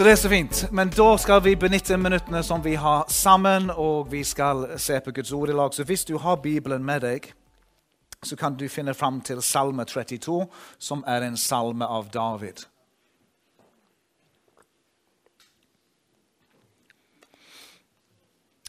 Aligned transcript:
Så 0.00 0.04
det 0.04 0.12
er 0.12 0.16
så 0.16 0.28
fint. 0.28 0.72
Men 0.72 0.88
da 0.88 1.16
skal 1.20 1.42
vi 1.44 1.52
benytte 1.60 1.96
minuttene 2.00 2.40
som 2.42 2.62
vi 2.64 2.72
har 2.74 3.02
sammen, 3.12 3.66
og 3.70 4.06
vi 4.08 4.22
skal 4.24 4.78
se 4.80 4.96
på 5.04 5.12
Guds 5.12 5.32
ord 5.32 5.50
i 5.50 5.52
lag. 5.52 5.74
Så 5.74 5.84
hvis 5.84 6.04
du 6.08 6.16
har 6.18 6.36
Bibelen 6.40 6.84
med 6.84 7.00
deg, 7.04 7.26
så 8.24 8.36
kan 8.36 8.56
du 8.56 8.64
finne 8.68 8.94
fram 8.94 9.18
til 9.20 9.42
Salme 9.42 9.84
32, 9.84 10.46
som 10.78 11.04
er 11.06 11.26
en 11.26 11.36
salme 11.36 11.84
av 11.84 12.08
David. 12.14 12.64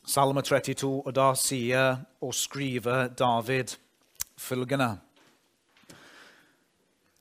Salme 0.04 0.42
32, 0.42 0.92
og 1.06 1.16
da 1.16 1.30
sier 1.40 1.96
og 2.22 2.36
skriver 2.36 3.08
David 3.08 3.78
følgende 4.36 4.98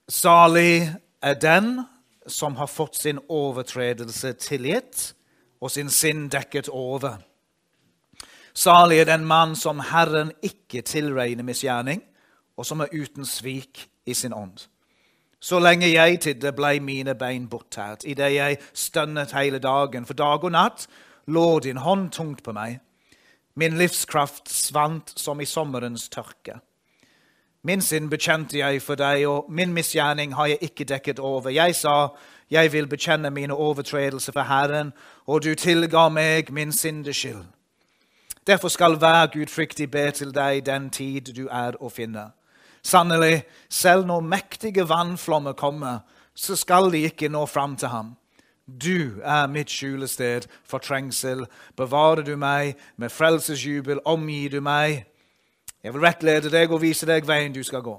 Salig 0.08 0.96
er 1.22 1.34
den 1.34 1.84
som 2.30 2.56
har 2.56 2.70
fått 2.70 2.96
sin 2.96 3.20
overtredelse 3.28 4.32
tilgitt 4.40 5.10
og 5.60 5.70
sin 5.70 5.90
sinn 5.92 6.28
dekket 6.32 6.70
over. 6.72 7.18
Salig 8.54 9.00
er 9.00 9.10
den 9.12 9.24
mann 9.28 9.54
som 9.56 9.80
Herren 9.92 10.32
ikke 10.42 10.82
tilregner 10.82 11.46
misgjerning, 11.46 12.02
og 12.56 12.66
som 12.66 12.82
er 12.82 12.92
uten 12.92 13.24
svik 13.24 13.86
i 14.06 14.14
sin 14.14 14.34
ånd. 14.34 14.66
Så 15.40 15.60
lenge 15.62 15.88
jeg 15.88 16.18
tidde, 16.20 16.52
blei 16.52 16.80
mine 16.84 17.14
bein 17.16 17.46
bortært, 17.48 18.04
idet 18.04 18.34
jeg 18.34 18.58
stønnet 18.76 19.32
hele 19.32 19.58
dagen. 19.58 20.04
For 20.04 20.14
dag 20.14 20.44
og 20.44 20.52
natt 20.52 20.84
lå 21.32 21.60
din 21.64 21.80
hånd 21.80 22.10
tungt 22.12 22.42
på 22.44 22.52
meg. 22.52 22.80
Min 23.56 23.78
livskraft 23.80 24.50
svant 24.52 25.14
som 25.16 25.40
i 25.40 25.48
sommerens 25.48 26.08
tørke. 26.12 26.58
Min 27.62 27.82
synd 27.82 28.08
bekjente 28.10 28.58
jeg 28.58 28.82
for 28.82 28.96
deg, 28.96 29.26
og 29.28 29.52
min 29.52 29.72
misgjerning 29.72 30.34
har 30.34 30.46
jeg 30.46 30.58
ikke 30.60 30.84
dekket 30.84 31.18
over. 31.18 31.50
Jeg 31.50 31.74
sa, 31.76 32.08
jeg 32.50 32.72
vil 32.72 32.88
bekjenne 32.88 33.30
mine 33.30 33.54
overtredelser 33.54 34.32
for 34.32 34.48
Herren, 34.48 34.92
og 35.26 35.42
du 35.44 35.54
tilga 35.54 36.08
meg 36.08 36.52
min 36.52 36.72
syndeskyld. 36.72 37.44
Derfor 38.46 38.68
skal 38.68 38.96
hver 38.96 39.26
gudfryktig 39.26 39.90
be 39.90 40.10
til 40.10 40.32
deg 40.34 40.64
den 40.66 40.90
tid 40.90 41.34
du 41.36 41.48
er 41.52 41.76
å 41.80 41.90
finne. 41.92 42.30
Sannelig, 42.82 43.42
selv 43.68 44.06
når 44.06 44.20
mektige 44.20 44.88
vannflommer 44.88 45.52
kommer, 45.52 45.98
så 46.34 46.56
skal 46.56 46.90
de 46.92 47.04
ikke 47.04 47.28
nå 47.28 47.44
fram 47.46 47.76
til 47.76 47.88
ham. 47.88 48.16
Du 48.64 49.20
er 49.24 49.46
mitt 49.46 49.70
skjulested 49.70 50.48
for 50.64 50.78
trengsel. 50.78 51.44
Bevarer 51.76 52.22
du 52.22 52.36
meg 52.36 52.78
med 52.96 53.12
frelsesjubel, 53.12 54.00
omgir 54.04 54.50
du 54.50 54.60
meg 54.64 55.04
jeg 55.82 55.94
vil 55.94 56.04
rettlede 56.04 56.50
deg 56.52 56.72
og 56.72 56.82
vise 56.82 57.06
deg 57.08 57.26
veien 57.28 57.54
du 57.54 57.62
skal 57.64 57.82
gå. 57.84 57.96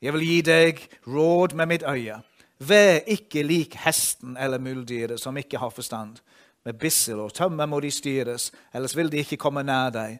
Jeg 0.00 0.14
vil 0.16 0.24
gi 0.24 0.40
deg 0.42 0.80
råd 1.06 1.54
med 1.54 1.68
mitt 1.68 1.82
øye. 1.84 2.20
Vær 2.60 3.00
ikke 3.08 3.42
lik 3.44 3.76
hesten 3.84 4.36
eller 4.40 4.60
muldyret 4.60 5.20
som 5.20 5.36
ikke 5.36 5.58
har 5.58 5.70
forstand. 5.70 6.18
Med 6.64 6.76
bissel 6.80 7.20
og 7.20 7.32
tømmer 7.32 7.66
må 7.66 7.80
de 7.80 7.90
styres, 7.90 8.50
ellers 8.74 8.96
vil 8.96 9.12
de 9.12 9.22
ikke 9.24 9.40
komme 9.40 9.62
nær 9.64 9.90
deg. 9.92 10.18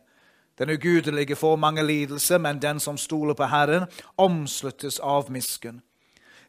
Den 0.59 0.71
ugudelige 0.71 1.37
får 1.37 1.57
mange 1.57 1.83
lidelser, 1.87 2.39
men 2.39 2.63
den 2.63 2.81
som 2.81 2.97
stoler 2.99 3.35
på 3.35 3.45
Herren, 3.49 3.87
omsluttes 4.17 4.99
av 4.99 5.31
miskunn. 5.33 5.81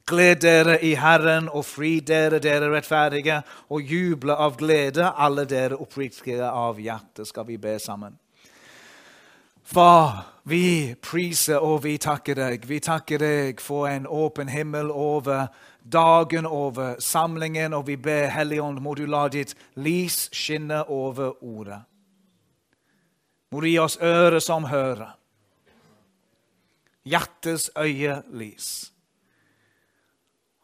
Gled 0.08 0.42
dere 0.42 0.80
i 0.84 0.96
Herren 0.96 1.48
og 1.50 1.66
fri 1.66 2.00
dere, 2.00 2.40
dere 2.40 2.72
rettferdige, 2.74 3.42
og 3.70 3.82
juble 3.82 4.36
av 4.36 4.58
glede, 4.58 5.12
alle 5.16 5.46
dere 5.46 5.78
oppriktige 5.80 6.50
av 6.50 6.80
hjerte. 6.80 7.26
Skal 7.26 7.48
vi 7.48 7.58
be 7.58 7.78
sammen? 7.80 8.18
Far, 9.72 10.26
vi 10.44 10.96
priser 11.00 11.64
og 11.64 11.86
vi 11.86 11.94
takker 12.02 12.36
deg. 12.36 12.66
Vi 12.68 12.82
takker 12.84 13.22
deg 13.24 13.62
for 13.64 13.88
en 13.88 14.04
åpen 14.04 14.50
himmel 14.52 14.90
over 14.92 15.46
dagen, 15.88 16.44
over 16.44 16.98
samlingen, 17.00 17.72
og 17.72 17.86
vi 17.88 17.96
ber 17.96 18.28
Helligånd, 18.36 18.82
må 18.84 18.98
du 19.00 19.06
la 19.08 19.30
ditt 19.32 19.54
lys 19.80 20.26
skinne 20.36 20.82
over 20.92 21.38
ordet. 21.40 21.80
Må 23.52 23.62
du 23.64 23.70
gi 23.70 23.78
oss 23.80 23.96
ører 24.04 24.44
som 24.44 24.68
hører, 24.68 25.16
hjertets 27.08 27.70
øyelys. 27.80 28.68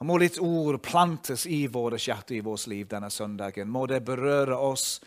Og 0.04 0.12
må 0.12 0.20
ditt 0.20 0.42
ord 0.44 0.82
plantes 0.84 1.48
i 1.48 1.64
våre 1.72 1.96
hjerter 1.96 2.42
i 2.42 2.44
vårt 2.44 2.68
liv 2.68 2.92
denne 2.92 3.08
søndagen. 3.10 3.72
Må 3.72 3.88
det 3.88 4.04
berøre 4.04 4.60
oss 4.60 4.98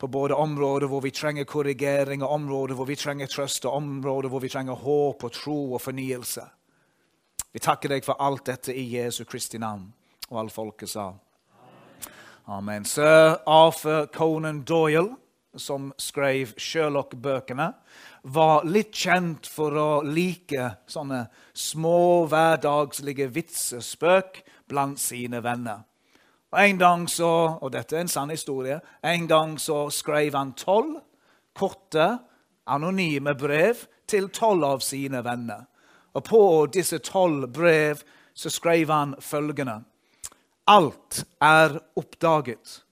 på 0.00 0.08
både 0.08 0.34
områder 0.34 0.88
hvor 0.88 1.02
vi 1.04 1.12
trenger 1.12 1.44
korrigering, 1.44 2.22
og 2.24 2.32
områder 2.32 2.74
hvor 2.74 2.88
vi 2.88 2.96
trenger 2.96 3.28
trøst, 3.28 3.66
og 3.68 3.76
områder 3.76 4.32
hvor 4.32 4.40
vi 4.40 4.48
trenger 4.48 4.78
håp 4.80 5.24
og 5.24 5.32
tro 5.32 5.58
og 5.74 5.82
fornyelse. 5.84 6.44
Vi 7.52 7.60
takker 7.60 7.92
deg 7.92 8.06
for 8.06 8.16
alt 8.22 8.46
dette 8.48 8.72
i 8.72 8.86
Jesu 8.94 9.24
Kristi 9.28 9.58
navn. 9.60 9.90
Og 10.30 10.38
alle 10.40 10.54
folket 10.54 10.92
sa 10.92 11.10
Amen. 12.50 12.84
Sir 12.84 13.36
Arthur 13.46 14.06
Conan 14.14 14.62
Doyle, 14.64 15.16
som 15.54 15.92
skrev 15.98 16.54
Sherlock-bøkene, 16.56 17.68
var 18.22 18.64
litt 18.64 18.94
kjent 18.96 19.46
for 19.50 19.76
å 19.76 19.88
like 20.06 20.70
sånne 20.90 21.26
små, 21.52 22.26
hverdagslige 22.30 23.28
vitsespøk 23.34 24.42
blant 24.70 25.02
sine 25.02 25.42
venner. 25.44 25.84
Og 26.50 26.68
En 26.68 26.78
gang 26.78 27.10
så, 27.10 27.58
og 27.60 27.72
dette 27.72 27.96
er 27.96 28.00
en 28.00 28.08
sann 28.08 28.30
historie, 28.30 28.80
en 29.04 29.26
gang 29.28 29.58
så 29.60 29.90
skrev 29.90 30.34
han 30.34 30.52
tolv 30.52 30.96
korte, 31.54 32.18
anonyme 32.66 33.34
brev 33.34 33.86
til 34.06 34.28
tolv 34.28 34.64
av 34.64 34.80
sine 34.82 35.22
venner. 35.24 35.66
Og 36.14 36.24
på 36.24 36.42
disse 36.74 36.98
tolv 36.98 37.48
brev 37.54 38.02
så 38.34 38.50
skrev 38.50 38.90
han 38.90 39.14
følgende.: 39.20 39.82
Alt 40.66 41.24
er 41.40 41.78
oppdaget. 41.96 42.82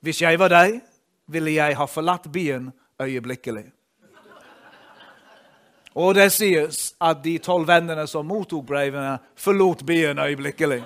Hvis 0.00 0.22
jeg 0.22 0.38
var 0.38 0.48
deg, 0.48 0.80
ville 1.26 1.52
jeg 1.52 1.76
ha 1.76 1.84
forlatt 1.84 2.32
byen 2.32 2.72
øyeblikkelig. 3.00 3.72
Og 5.94 6.14
det 6.14 6.30
sies 6.32 6.94
at 7.00 7.20
de 7.24 7.36
tolv 7.38 7.68
vennene 7.68 8.06
som 8.08 8.26
mottok 8.26 8.64
brevene, 8.66 9.18
forlot 9.36 9.84
byen 9.86 10.18
øyeblikkelig. 10.18 10.82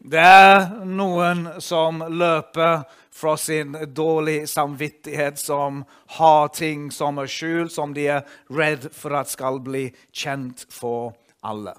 Det 0.00 0.20
er 0.20 0.70
noen 0.88 1.44
som 1.60 2.00
løper 2.00 2.86
fra 3.12 3.34
sin 3.36 3.74
dårlige 3.92 4.46
samvittighet, 4.48 5.38
som 5.38 5.82
har 6.16 6.48
ting 6.56 6.88
som 6.92 7.18
er 7.20 7.28
skjult, 7.28 7.72
som 7.72 7.92
de 7.92 8.06
er 8.08 8.24
redd 8.48 8.88
for 8.96 9.12
at 9.18 9.28
skal 9.28 9.60
bli 9.60 9.90
kjent 10.16 10.64
for 10.72 11.12
alle. 11.44 11.74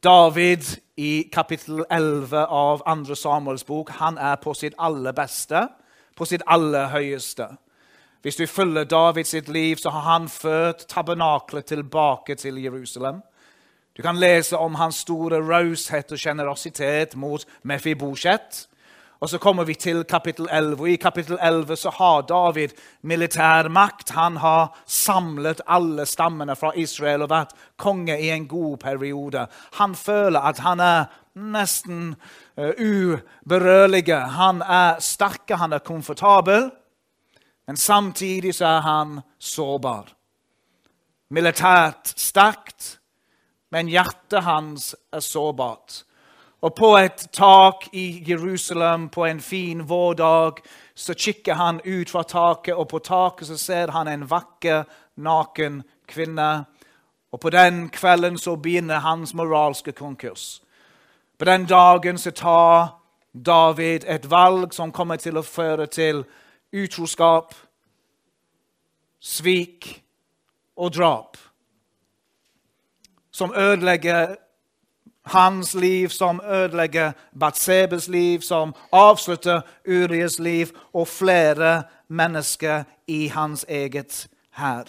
David 0.00 0.64
i 0.96 1.28
kapittel 1.32 1.84
11 1.90 2.46
av 2.48 2.80
2. 2.88 3.14
Samuels 3.14 3.66
bok 3.68 3.92
han 4.00 4.16
er 4.16 4.40
på 4.40 4.54
sitt 4.56 4.74
aller 4.78 5.12
beste, 5.12 5.66
på 6.16 6.24
sitt 6.24 6.44
aller 6.48 6.88
høyeste. 6.96 7.50
Hvis 8.24 8.40
du 8.40 8.46
følger 8.48 8.88
Davids 8.88 9.34
liv, 9.48 9.76
så 9.76 9.92
har 9.92 10.00
han 10.00 10.28
ført 10.28 10.88
tabernaklet 10.88 11.68
tilbake 11.68 12.34
til 12.34 12.56
Jerusalem. 12.62 13.20
Du 13.96 14.02
kan 14.02 14.18
lese 14.20 14.56
om 14.56 14.74
hans 14.76 14.96
store 15.06 15.40
raushet 15.40 16.10
og 16.12 16.20
sjenerøsitet 16.20 17.14
mot 17.16 17.46
Mefibosjet. 17.64 18.66
Og 19.20 19.30
så 19.32 19.38
kommer 19.40 19.64
vi 19.64 19.74
til 19.74 20.04
kapittel 20.04 20.48
11. 20.52 20.80
og 20.80 20.88
I 20.90 20.96
kapittel 20.96 21.38
11 21.42 21.76
så 21.76 21.90
har 21.90 22.26
David 22.28 22.74
militærmakt. 23.02 24.10
Han 24.10 24.36
har 24.36 24.76
samlet 24.86 25.60
alle 25.66 26.06
stammene 26.06 26.56
fra 26.56 26.72
Israel 26.76 27.24
og 27.24 27.30
vært 27.30 27.54
konge 27.80 28.18
i 28.20 28.28
en 28.30 28.44
god 28.48 28.76
periode. 28.76 29.46
Han 29.80 29.94
føler 29.94 30.40
at 30.40 30.58
han 30.58 30.80
er 30.80 31.04
nesten 31.34 32.14
uh, 32.60 32.76
uberørlig. 32.76 34.12
Han 34.12 34.60
er 34.60 35.00
sterk, 35.00 35.48
han 35.50 35.72
er 35.72 35.78
komfortabel, 35.78 36.70
men 37.66 37.76
samtidig 37.76 38.54
så 38.54 38.66
er 38.66 38.80
han 38.80 39.20
sårbar. 39.38 40.12
Militært 41.30 42.12
sterkt, 42.20 42.95
men 43.70 43.88
hjertet 43.88 44.44
hans 44.44 44.94
er 45.12 45.20
sårbart. 45.20 46.02
Og 46.60 46.74
på 46.74 46.96
et 46.98 47.28
tak 47.32 47.88
i 47.92 48.24
Jerusalem 48.28 49.08
på 49.08 49.24
en 49.24 49.40
fin 49.40 49.88
vårdag 49.88 50.62
så 50.94 51.14
kikker 51.14 51.54
han 51.54 51.80
ut 51.84 52.10
fra 52.10 52.22
taket, 52.22 52.74
og 52.74 52.88
på 52.88 52.98
taket 52.98 53.46
så 53.46 53.58
ser 53.58 53.92
han 53.92 54.08
en 54.08 54.24
vakker, 54.30 54.84
naken 55.16 55.82
kvinne. 56.08 56.64
Og 57.32 57.40
på 57.40 57.50
den 57.50 57.88
kvelden 57.88 58.38
så 58.38 58.56
begynner 58.56 59.04
hans 59.04 59.34
moralske 59.34 59.92
konkurs. 59.92 60.62
På 61.38 61.44
den 61.44 61.66
dagen 61.66 62.18
så 62.18 62.30
tar 62.30 62.88
David 63.32 64.04
et 64.08 64.30
valg 64.30 64.72
som 64.74 64.92
kommer 64.92 65.16
til 65.16 65.36
å 65.36 65.44
føre 65.44 65.86
til 65.86 66.24
utroskap, 66.72 67.54
svik 69.20 70.00
og 70.76 70.94
drap 70.96 71.36
som 73.36 73.52
ødelegger 73.56 74.34
hans 75.22 75.74
liv, 75.74 76.08
som 76.08 76.40
ødelegger 76.50 77.12
Batsebes 77.40 78.08
liv, 78.08 78.40
som 78.40 78.74
avslutter 78.92 79.60
Urias 79.88 80.38
liv 80.38 80.66
og 80.94 81.08
flere 81.08 81.82
mennesker 82.08 82.84
i 83.06 83.26
hans 83.26 83.66
eget 83.68 84.28
hær. 84.50 84.84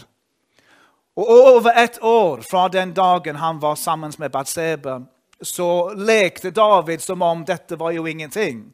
Og 1.15 1.27
over 1.29 1.71
et 1.83 1.99
år 2.01 2.41
fra 2.51 2.67
den 2.67 2.94
dagen 2.94 3.35
han 3.35 3.61
var 3.61 3.75
sammen 3.75 4.13
med 4.17 4.29
Batsebe, 4.29 4.99
så 5.41 5.94
lekte 5.97 6.51
David 6.51 6.99
som 6.99 7.21
om 7.21 7.45
dette 7.45 7.79
var 7.79 7.91
jo 7.91 8.05
ingenting. 8.05 8.73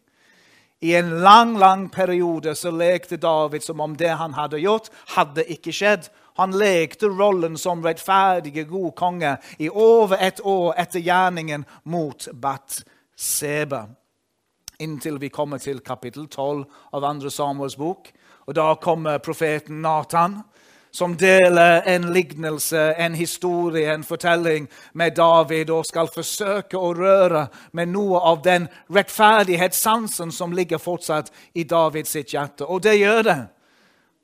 I 0.82 0.96
en 0.96 1.10
lang 1.10 1.58
lang 1.58 1.92
periode 1.92 2.56
så 2.56 2.72
lekte 2.72 3.18
David 3.18 3.60
som 3.64 3.80
om 3.80 3.96
det 3.96 4.10
han 4.10 4.34
hadde 4.34 4.60
gjort, 4.60 4.90
hadde 5.16 5.44
ikke 5.44 5.72
skjedd. 5.72 6.10
Han 6.36 6.56
lekte 6.58 7.08
rollen 7.08 7.58
som 7.58 7.84
rettferdige, 7.86 8.64
god 8.64 8.96
konge 8.96 9.38
i 9.60 9.70
over 9.70 10.18
et 10.20 10.42
år 10.44 10.74
etter 10.82 11.00
gjerningen 11.00 11.66
mot 11.84 12.28
Bat-Seba. 12.34 13.86
Inntil 14.80 15.20
vi 15.22 15.30
kommer 15.30 15.62
til 15.62 15.80
kapittel 15.86 16.28
12 16.28 16.66
av 16.94 17.06
2. 17.22 17.30
Samuels 17.30 17.78
bok. 17.78 18.10
Og 18.48 18.56
Da 18.56 18.74
kommer 18.76 19.18
profeten 19.18 19.82
Nathan 19.82 20.42
som 20.94 21.16
deler 21.18 21.82
en 21.86 22.14
lignelse, 22.14 22.94
en 22.94 23.16
historie, 23.16 23.94
en 23.94 24.04
fortelling 24.04 24.68
med 24.94 25.16
David 25.16 25.70
og 25.74 25.88
skal 25.90 26.10
forsøke 26.14 26.78
å 26.78 26.92
røre 26.94 27.48
med 27.74 27.90
noe 27.90 28.20
av 28.20 28.44
den 28.46 28.68
rettferdighetssansen 28.94 30.32
som 30.32 30.54
ligger 30.54 30.78
fortsatt 30.78 31.32
i 31.54 31.64
Davids 31.64 32.14
hjerte. 32.14 32.66
Og 32.66 32.84
det 32.84 33.00
gjør 33.00 33.22
det. 33.26 33.40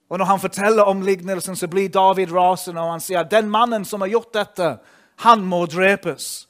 Og 0.10 0.18
Når 0.18 0.26
han 0.26 0.40
forteller 0.40 0.84
om 0.84 1.02
lignelsen, 1.02 1.56
så 1.56 1.68
blir 1.68 1.90
David 1.90 2.32
rasende, 2.34 2.82
og 2.82 2.92
han 2.92 3.04
sier 3.04 3.24
den 3.24 3.50
mannen 3.50 3.86
som 3.86 4.02
har 4.02 4.10
gjort 4.10 4.34
dette, 4.34 4.78
han 5.22 5.44
må 5.46 5.66
drepes. 5.70 6.48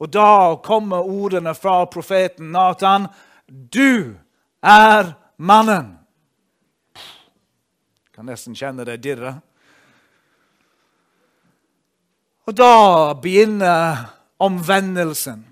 Og 0.00 0.10
da 0.10 0.56
kommer 0.64 1.06
ordene 1.06 1.54
fra 1.54 1.84
profeten 1.86 2.50
Nathan. 2.52 3.06
Du 3.46 4.16
er 4.62 5.12
mannen 5.36 5.96
Jeg 6.96 8.16
kan 8.16 8.26
nesten 8.28 8.56
kjenne 8.56 8.84
det 8.84 8.98
dirre. 9.04 9.38
Og 12.48 12.56
da 12.56 13.14
begynner 13.14 14.10
omvendelsen. 14.42 15.49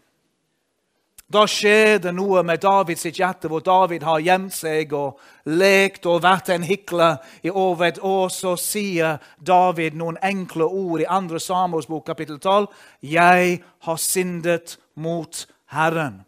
Da 1.28 1.42
skjer 1.44 1.98
det 2.00 2.14
noe 2.16 2.40
med 2.40 2.62
Davids 2.62 3.04
hjerte, 3.04 3.50
hvor 3.52 3.60
David 3.60 4.04
har 4.08 4.22
gjemt 4.24 4.54
seg 4.56 4.94
og 4.96 5.18
lekt 5.44 6.06
og 6.08 6.22
vært 6.24 6.48
en 6.54 6.62
hikler 6.64 7.18
i 7.44 7.52
over 7.52 7.84
et 7.90 7.98
år. 8.00 8.30
Så 8.32 8.54
sier 8.56 9.18
David 9.36 9.98
noen 10.00 10.16
enkle 10.24 10.64
ord 10.64 11.04
i 11.04 11.08
2. 11.10 11.42
Samuels 11.44 11.90
bok, 11.90 12.06
kapittel 12.06 12.38
12. 12.40 12.70
Jeg 13.04 13.60
har 13.60 14.00
syndet 14.00 14.78
mot 14.96 15.44
Herren. 15.76 16.22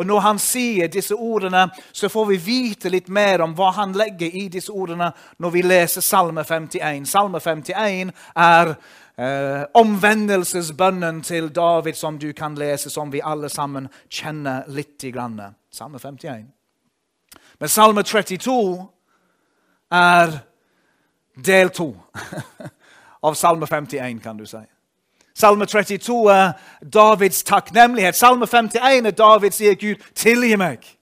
Og 0.00 0.06
Når 0.06 0.20
han 0.20 0.38
sier 0.40 0.88
disse 0.88 1.14
ordene, 1.14 1.66
så 1.92 2.08
får 2.08 2.24
vi 2.30 2.36
vite 2.40 2.88
litt 2.88 3.12
mer 3.12 3.44
om 3.44 3.52
hva 3.52 3.68
han 3.76 3.92
legger 3.92 4.32
i 4.32 4.46
disse 4.48 4.72
ordene 4.72 5.10
når 5.38 5.50
vi 5.52 5.62
leser 5.62 6.00
Salme 6.00 6.40
51. 6.48 7.04
Salme 7.06 7.40
51 7.40 8.16
er 8.32 8.72
eh, 9.18 9.64
omvendelsesbønnen 9.74 11.22
til 11.22 11.48
David 11.54 11.94
som 11.94 12.18
du 12.18 12.32
kan 12.32 12.54
lese, 12.54 12.90
som 12.90 13.12
vi 13.12 13.20
alle 13.24 13.48
sammen 13.48 13.88
kjenner 14.10 14.62
litt. 14.68 15.02
Grann. 15.02 15.40
Salme 15.70 15.98
51. 15.98 16.46
Men 17.58 17.68
Salme 17.68 18.02
32 18.02 18.88
er 19.90 20.38
del 21.44 21.70
to 21.70 21.96
av 23.26 23.34
Salme 23.34 23.66
51, 23.66 24.20
kan 24.22 24.36
du 24.36 24.46
si. 24.46 24.62
Salme 25.34 25.66
32 25.66 26.32
er 26.32 26.52
Davids 26.82 27.42
takknemlighet. 27.42 28.16
Salme 28.16 28.46
51 28.46 29.06
er 29.06 29.10
David 29.10 29.50
sier, 29.50 29.74
'Gud, 29.74 29.96
tilgi 30.14 30.56
meg'. 30.56 31.01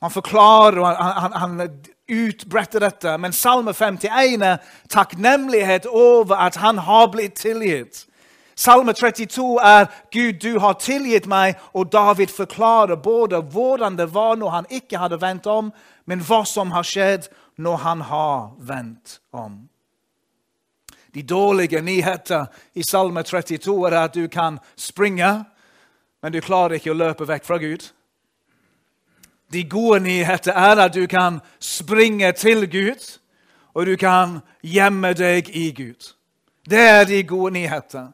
Han 0.00 0.10
forklarer 0.10 0.80
og 0.80 0.86
han, 0.86 1.32
han, 1.32 1.32
han 1.60 1.80
utbretter 2.10 2.80
dette. 2.80 3.16
Men 3.18 3.32
Salme 3.32 3.74
51 3.76 4.42
er 4.42 4.62
takknemlighet 4.88 5.86
over 5.86 6.40
at 6.40 6.56
han 6.60 6.78
har 6.78 7.10
blitt 7.12 7.36
tilgitt. 7.40 8.06
Salme 8.60 8.92
32 8.92 9.58
er 9.64 9.86
'Gud, 10.12 10.32
du 10.32 10.58
har 10.58 10.72
tilgitt 10.72 11.26
meg', 11.26 11.54
og 11.72 11.92
David 11.92 12.26
forklarer 12.26 12.96
både 12.96 13.40
hvordan 13.40 13.96
det 13.96 14.14
var 14.14 14.36
når 14.36 14.50
han 14.50 14.66
ikke 14.70 14.98
hadde 14.98 15.20
vendt 15.20 15.46
om, 15.46 15.72
men 16.06 16.20
hva 16.20 16.44
som 16.44 16.70
har 16.70 16.82
skjedd 16.82 17.28
når 17.56 17.76
han 17.76 18.00
har 18.00 18.50
vendt 18.58 19.20
om. 19.32 19.68
De 21.14 21.22
dårlige 21.22 21.80
nyheter 21.80 22.46
i 22.74 22.82
Salme 22.82 23.22
32 23.22 23.86
er 23.86 23.96
at 23.96 24.14
du 24.14 24.28
kan 24.28 24.58
springe, 24.76 25.44
men 26.22 26.32
du 26.32 26.40
klarer 26.40 26.76
ikke 26.76 26.92
å 26.92 27.00
løpe 27.00 27.28
vekk 27.28 27.44
fra 27.44 27.58
Gud. 27.58 27.88
De 29.52 29.64
gode 29.68 30.00
nyheter 30.00 30.52
er 30.52 30.76
at 30.78 30.94
du 30.94 31.06
kan 31.06 31.40
springe 31.60 32.32
til 32.32 32.70
Gud, 32.70 33.18
og 33.74 33.86
du 33.86 33.96
kan 33.96 34.38
gjemme 34.62 35.12
deg 35.12 35.48
i 35.56 35.70
Gud. 35.76 36.14
Det 36.70 36.78
er 36.78 37.04
de 37.04 37.22
gode 37.22 37.52
nyheter. 37.52 38.12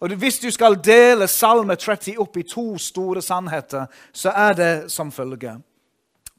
Og 0.00 0.08
Hvis 0.14 0.38
du 0.38 0.50
skal 0.50 0.80
dele 0.84 1.26
Salme 1.26 1.74
30 1.74 2.20
opp 2.20 2.36
i 2.36 2.42
to 2.42 2.78
store 2.78 3.22
sannheter, 3.22 3.86
så 4.12 4.30
er 4.30 4.52
det 4.52 4.92
som 4.92 5.12
følger. 5.12 5.56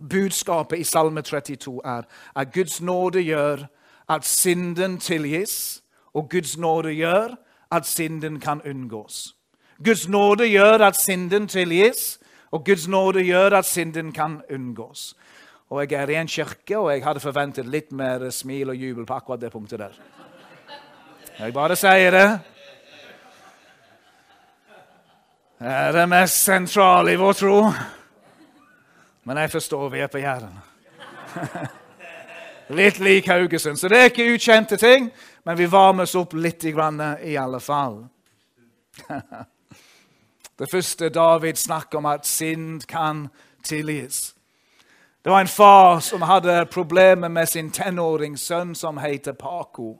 Budskapet 0.10 0.80
i 0.80 0.84
Salme 0.84 1.22
32 1.22 1.82
er 1.86 2.02
at 2.36 2.54
Guds 2.54 2.82
nåde 2.82 3.22
gjør 3.22 3.58
at 4.10 4.26
synden 4.26 4.98
tilgis, 4.98 5.82
og 6.14 6.30
Guds 6.30 6.58
nåde 6.58 6.94
gjør 6.94 7.36
at 7.72 7.86
synden 7.86 8.40
kan 8.40 8.62
unngås. 8.62 9.36
Guds 9.86 10.08
nåde 10.08 10.48
gjør 10.48 10.78
at 10.78 11.02
synden 11.02 11.48
tilgis, 11.48 12.20
og 12.52 12.66
Guds 12.66 12.88
nåde 12.88 13.24
gjør 13.28 13.58
at 13.60 13.66
synden 13.66 14.12
kan 14.12 14.42
unngås. 14.50 15.16
Og 15.70 15.92
Jeg 15.92 16.00
er 16.00 16.10
i 16.10 16.16
en 16.16 16.28
kirke, 16.28 16.78
og 16.78 16.92
jeg 16.92 17.04
hadde 17.04 17.20
forventet 17.20 17.66
litt 17.66 17.92
mer 17.92 18.30
smil 18.30 18.70
og 18.70 18.76
jubel 18.76 19.06
på 19.06 19.14
akkurat 19.14 19.42
det 19.42 19.52
punktet 19.52 19.80
der. 19.80 19.98
Jeg 21.40 21.54
bare 21.54 21.76
sier 21.76 22.12
det. 22.12 22.40
Det 25.60 25.68
er 25.68 25.92
det 25.92 26.10
mest 26.10 26.44
sentrale 26.44 27.14
i 27.14 27.20
vår 27.20 27.34
tro. 27.34 27.72
Men 29.24 29.38
jeg 29.38 29.52
forstår 29.52 29.90
vi 29.90 30.00
er 30.00 30.08
på 30.08 30.18
Jæren. 30.18 30.56
Litt 32.80 33.00
lik 33.00 33.28
Haugesund. 33.28 33.78
Så 33.78 33.88
det 33.88 34.00
er 34.00 34.10
ikke 34.12 34.34
ukjente 34.34 34.78
ting, 34.78 35.12
men 35.44 35.58
vi 35.58 35.68
varmes 35.72 36.16
opp 36.16 36.34
litt 36.34 36.64
i 36.64 37.36
alle 37.38 37.60
fall. 37.60 38.06
Det 40.60 40.72
første 40.72 41.10
David 41.10 41.56
snakker 41.56 41.98
om 41.98 42.06
at 42.06 42.26
synd 42.26 42.82
kan 42.90 43.28
tilgis. 43.64 44.36
Det 45.24 45.30
var 45.32 45.42
en 45.42 45.48
far 45.48 46.00
som 46.00 46.22
hadde 46.22 46.66
problemer 46.72 47.30
med 47.30 47.46
sin 47.50 47.70
tenåringssønn 47.72 48.76
som 48.76 48.98
heter 48.98 49.36
Paco. 49.38 49.98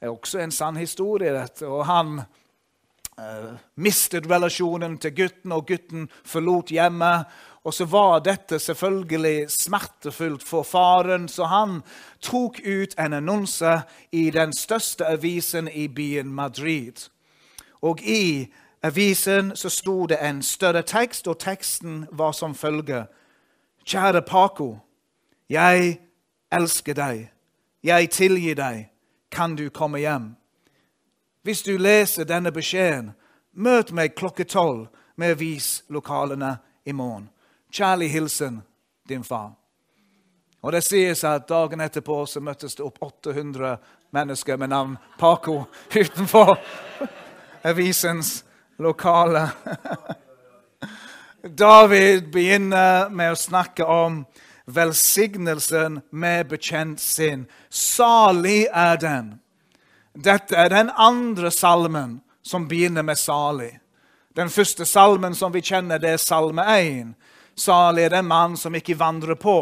Det 0.00 0.06
er 0.06 0.12
også 0.12 0.38
en 0.38 0.52
sann 0.52 0.76
historie, 0.76 1.32
dette. 1.32 1.66
Og 1.66 1.86
han 1.86 2.20
uh, 2.20 3.54
mistet 3.74 4.28
relasjonen 4.30 4.98
til 4.98 5.14
gutten, 5.14 5.52
og 5.52 5.66
gutten 5.66 6.08
forlot 6.24 6.68
hjemmet. 6.68 7.24
Og 7.64 7.74
så 7.74 7.88
var 7.88 8.20
dette 8.20 8.58
selvfølgelig 8.58 9.50
smertefullt 9.50 10.44
for 10.44 10.68
faren, 10.68 11.28
så 11.28 11.48
han 11.48 11.80
tok 12.20 12.60
ut 12.60 12.98
en 12.98 13.12
annonse 13.12 13.80
i 14.12 14.28
den 14.30 14.52
største 14.52 15.06
avisen 15.06 15.68
i 15.68 15.88
byen 15.88 16.34
Madrid. 16.34 17.08
Og 17.80 18.02
i 18.02 18.52
avisen 18.82 19.56
så 19.56 19.70
sto 19.70 20.06
det 20.06 20.18
en 20.20 20.42
større 20.42 20.82
tekst, 20.82 21.28
og 21.28 21.38
teksten 21.38 22.06
var 22.12 22.32
som 22.32 22.54
følger. 22.54 23.06
Kjære 23.84 24.22
Paco. 24.22 24.78
Jeg 25.48 26.00
elsker 26.52 26.94
deg. 26.94 27.30
Jeg 27.82 28.10
tilgir 28.10 28.54
deg. 28.54 28.90
Kan 29.30 29.56
du 29.56 29.70
komme 29.70 29.98
hjem? 29.98 30.36
Hvis 31.42 31.62
du 31.62 31.76
leser 31.76 32.24
denne 32.24 32.52
beskjeden, 32.52 33.12
møt 33.52 33.92
meg 33.92 34.14
klokke 34.14 34.44
tolv 34.44 34.88
med 35.16 35.30
avislokalene 35.30 36.56
i 36.84 36.92
morgen. 36.92 37.28
Kjærlig 37.72 38.10
hilsen 38.10 38.62
din 39.08 39.24
far. 39.24 39.52
Og 40.62 40.72
Det 40.72 40.84
sies 40.84 41.24
at 41.24 41.48
dagen 41.48 41.80
etterpå 41.80 42.26
så 42.26 42.40
møttes 42.40 42.74
det 42.74 42.84
opp 42.84 42.98
800 43.00 43.76
mennesker 44.10 44.56
med 44.56 44.68
navn 44.68 44.96
Paco 45.18 45.64
utenfor 45.94 46.58
avisens 47.70 48.44
lokale. 48.78 49.48
David 51.42 52.30
begynner 52.32 53.08
med 53.10 53.32
å 53.32 53.38
snakke 53.38 53.84
om 53.84 54.22
velsignelsen 54.68 56.00
med 56.10 56.48
bekjent 56.50 57.00
sinn. 57.00 57.46
Salig 57.70 58.66
er 58.72 58.98
den. 59.00 59.38
Dette 60.14 60.56
er 60.56 60.70
den 60.72 60.90
andre 60.90 61.50
salmen 61.50 62.18
som 62.42 62.68
begynner 62.68 63.02
med 63.02 63.18
salig. 63.18 63.78
Den 64.36 64.50
første 64.50 64.86
salmen 64.86 65.34
som 65.34 65.52
vi 65.52 65.62
kjenner, 65.62 65.98
det 65.98 66.14
er 66.14 66.22
salme 66.22 66.62
1. 66.62 67.14
Salig 67.58 68.04
er 68.06 68.16
den 68.18 68.28
mann 68.28 68.56
som 68.56 68.74
ikke 68.74 68.98
vandrer 68.98 69.34
på. 69.34 69.58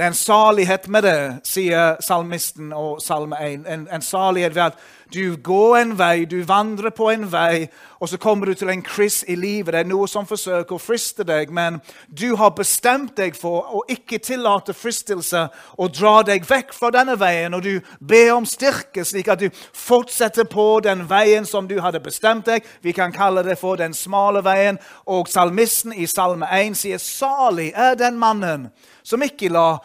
Det 0.00 0.04
er 0.04 0.08
en 0.08 0.14
salighet 0.14 0.88
med 0.88 1.02
det, 1.02 1.40
sier 1.44 1.98
salmisten 2.00 2.70
og 2.72 3.02
salme 3.04 3.36
1. 3.36 3.66
En, 3.68 3.82
en 3.92 4.02
salighet 4.02 4.54
ved 4.54 4.62
at 4.62 4.78
Du 5.12 5.36
går 5.36 5.76
en 5.76 5.98
vei, 5.98 6.24
du 6.24 6.44
vandrer 6.46 6.90
på 6.90 7.10
en 7.10 7.32
vei, 7.32 7.66
og 8.00 8.08
så 8.08 8.16
kommer 8.16 8.46
du 8.46 8.54
til 8.54 8.68
en 8.70 8.82
kryss 8.82 9.24
i 9.28 9.34
livet. 9.34 9.74
Det 9.74 9.80
er 9.80 9.88
noe 9.90 10.06
som 10.08 10.26
forsøker 10.26 10.74
å 10.74 10.78
friste 10.78 11.24
deg, 11.26 11.50
men 11.50 11.80
du 12.06 12.36
har 12.36 12.54
bestemt 12.54 13.16
deg 13.16 13.34
for 13.36 13.66
å 13.74 13.82
ikke 13.90 14.20
tillate 14.22 14.72
fristelse 14.72 15.48
og 15.76 15.90
dra 15.98 16.22
deg 16.22 16.46
vekk 16.48 16.72
fra 16.72 16.92
denne 16.94 17.18
veien, 17.18 17.54
og 17.54 17.62
du 17.66 17.80
ber 17.98 18.30
om 18.36 18.46
styrke, 18.46 19.04
slik 19.04 19.28
at 19.28 19.42
du 19.42 19.50
fortsetter 19.74 20.46
på 20.46 20.68
den 20.86 21.02
veien 21.10 21.44
som 21.44 21.68
du 21.68 21.80
hadde 21.80 22.00
bestemt 22.00 22.46
deg. 22.46 22.62
Vi 22.80 22.94
kan 22.96 23.12
kalle 23.12 23.42
det 23.42 23.58
for 23.58 23.76
den 23.76 23.92
smale 23.92 24.44
veien. 24.46 24.78
Og 25.06 25.28
salmisten 25.28 25.92
i 25.92 26.06
Salme 26.06 26.46
1 26.46 26.78
sier, 26.78 26.98
'Salig 26.98 27.72
er 27.74 27.98
den 27.98 28.16
mannen 28.18 28.70
som 29.02 29.22
ikke 29.22 29.52
lar 29.52 29.80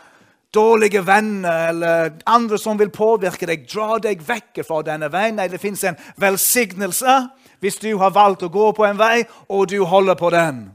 dårlige 0.55 1.01
venner 1.05 1.69
eller 1.69 2.13
andre 2.25 2.57
som 2.57 2.79
vil 2.79 2.93
påvirke 2.93 3.47
deg, 3.49 3.67
dra 3.67 3.99
deg 3.99 4.23
vekk 4.23 4.63
fra 4.67 4.81
denne 4.87 5.09
veien. 5.11 5.35
Nei, 5.39 5.49
det 5.51 5.61
fins 5.63 5.83
en 5.83 5.99
velsignelse 6.21 7.17
hvis 7.63 7.79
du 7.81 7.91
har 7.97 8.13
valgt 8.15 8.45
å 8.45 8.51
gå 8.51 8.71
på 8.77 8.85
en 8.85 8.99
vei, 8.99 9.23
og 9.49 9.69
du 9.71 9.79
holder 9.87 10.17
på 10.19 10.29
den. 10.33 10.67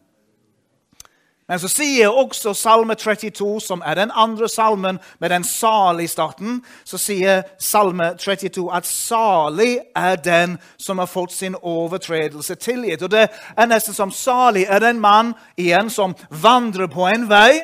Men 1.50 1.58
så 1.58 1.66
sier 1.66 2.14
også 2.14 2.52
Salme 2.54 2.94
32, 2.94 3.46
som 3.62 3.82
er 3.82 3.96
den 3.98 4.12
andre 4.14 4.48
salmen 4.48 5.00
med 5.18 5.32
den 5.32 5.44
salige 5.44 6.12
starten, 6.12 6.60
så 6.86 6.98
sier 6.98 7.42
Salme 7.58 8.12
32 8.18 8.68
at 8.74 8.86
salig 8.86 9.80
er 9.98 10.20
den 10.22 10.54
som 10.78 11.02
har 11.02 11.10
fått 11.10 11.34
sin 11.34 11.58
overtredelse 11.58 12.54
tilgitt. 12.54 13.02
Og 13.02 13.10
det 13.10 13.26
er 13.30 13.70
nesten 13.70 13.94
som 13.94 14.14
salig 14.14 14.68
er 14.70 14.78
den 14.82 15.02
mann 15.02 15.34
igjen 15.58 15.90
som 15.90 16.14
vandrer 16.30 16.90
på 16.90 17.10
en 17.10 17.26
vei 17.30 17.60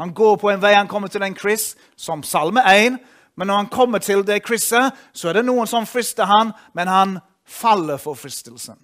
han 0.00 0.14
går 0.16 0.38
på 0.40 0.48
en 0.48 0.60
vei, 0.62 0.72
han 0.72 0.88
kommer 0.88 1.10
til 1.12 1.20
en 1.26 1.34
kryss, 1.36 1.74
som 1.92 2.22
Salme 2.24 2.62
1. 2.64 2.94
Men 3.36 3.50
når 3.50 3.58
han 3.58 3.66
kommer 3.68 4.00
til 4.00 4.22
det 4.24 4.38
krysset, 4.46 4.96
så 5.12 5.28
er 5.28 5.36
det 5.36 5.42
noen 5.44 5.68
som 5.68 5.84
frister 5.84 6.24
han, 6.24 6.54
men 6.72 6.88
han 6.88 7.18
faller 7.44 8.00
for 8.00 8.16
fristelsen. 8.16 8.78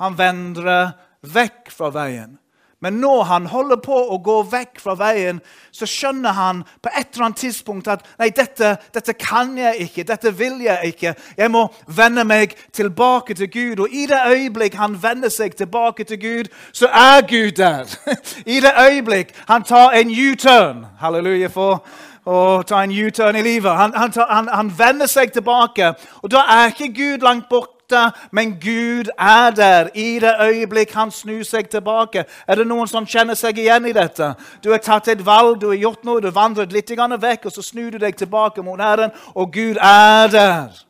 Han 0.00 0.16
vender 0.16 0.94
vekk 1.28 1.68
fra 1.68 1.90
veien. 1.92 2.38
Men 2.84 2.98
når 3.00 3.22
han 3.24 3.46
holder 3.48 3.78
på 3.80 3.96
å 3.96 4.18
gå 4.20 4.34
vekk 4.52 4.80
fra 4.82 4.92
veien, 5.00 5.38
så 5.72 5.86
skjønner 5.88 6.36
han 6.36 6.58
på 6.84 6.90
et 6.92 7.14
eller 7.14 7.30
annet 7.30 7.40
tidspunkt 7.40 7.88
at 7.88 8.04
nei, 8.20 8.28
dette, 8.36 8.74
dette 8.92 9.14
kan 9.16 9.54
jeg 9.56 9.86
ikke, 9.86 10.04
dette 10.04 10.34
vil 10.36 10.60
jeg 10.66 10.92
ikke. 10.92 11.14
Jeg 11.38 11.52
må 11.54 11.62
vende 11.88 12.26
meg 12.28 12.52
tilbake 12.76 13.38
til 13.38 13.48
Gud. 13.48 13.80
Og 13.86 13.88
i 13.88 14.04
det 14.10 14.20
øyeblikk 14.28 14.76
han 14.76 14.98
vender 15.00 15.32
seg 15.32 15.56
tilbake 15.56 16.04
til 16.04 16.20
Gud, 16.20 16.52
så 16.76 16.92
er 16.92 17.24
Gud 17.24 17.56
der. 17.56 17.88
I 18.56 18.60
det 18.60 18.74
øyeblikk 18.84 19.32
han 19.48 19.64
tar 19.64 19.96
en 19.96 20.12
U-turn 20.12 20.84
Halleluja 21.00 21.48
for 21.48 21.80
å 22.24 22.38
ta 22.68 22.82
en 22.82 22.92
U-turn 22.92 23.36
i 23.36 23.44
livet. 23.44 23.72
Han, 23.76 23.96
han, 23.96 24.12
tar, 24.12 24.28
han, 24.28 24.48
han, 24.52 24.72
vender 24.78 25.08
seg 25.10 25.32
tilbake, 25.32 25.94
og 26.22 26.32
da 26.32 26.44
er 26.52 26.72
ikke 26.72 26.92
Gud 26.96 27.24
langt 27.24 27.48
bort 27.48 27.73
borte, 27.94 28.18
men 28.30 28.60
Gud 28.60 29.10
er 29.18 29.50
der 29.50 29.88
i 29.94 30.18
det 30.18 30.34
øyeblikk 30.40 30.92
han 30.94 31.10
snur 31.10 31.42
seg 31.42 31.68
tilbake. 31.68 32.24
Er 32.46 32.54
det 32.54 32.66
noen 32.66 32.88
som 32.88 33.06
kjenner 33.06 33.34
seg 33.34 33.58
igjen 33.58 33.86
i 33.86 33.92
dette? 33.92 34.34
Du 34.64 34.70
har 34.70 34.78
tatt 34.78 35.08
et 35.08 35.26
valg, 35.26 35.60
du 35.60 35.68
har 35.68 35.76
gjort 35.76 36.04
noe, 36.04 36.20
du 36.20 36.28
har 36.28 36.36
vandret 36.36 36.72
litt 36.72 36.90
vekk, 36.90 37.46
og 37.46 37.52
så 37.52 37.62
snur 37.62 37.90
du 37.90 37.98
deg 37.98 38.16
tilbake 38.16 38.62
mot 38.62 38.80
Herren, 38.80 39.10
og 39.34 39.52
Gud 39.52 39.76
er 39.76 40.28
der. 40.28 40.84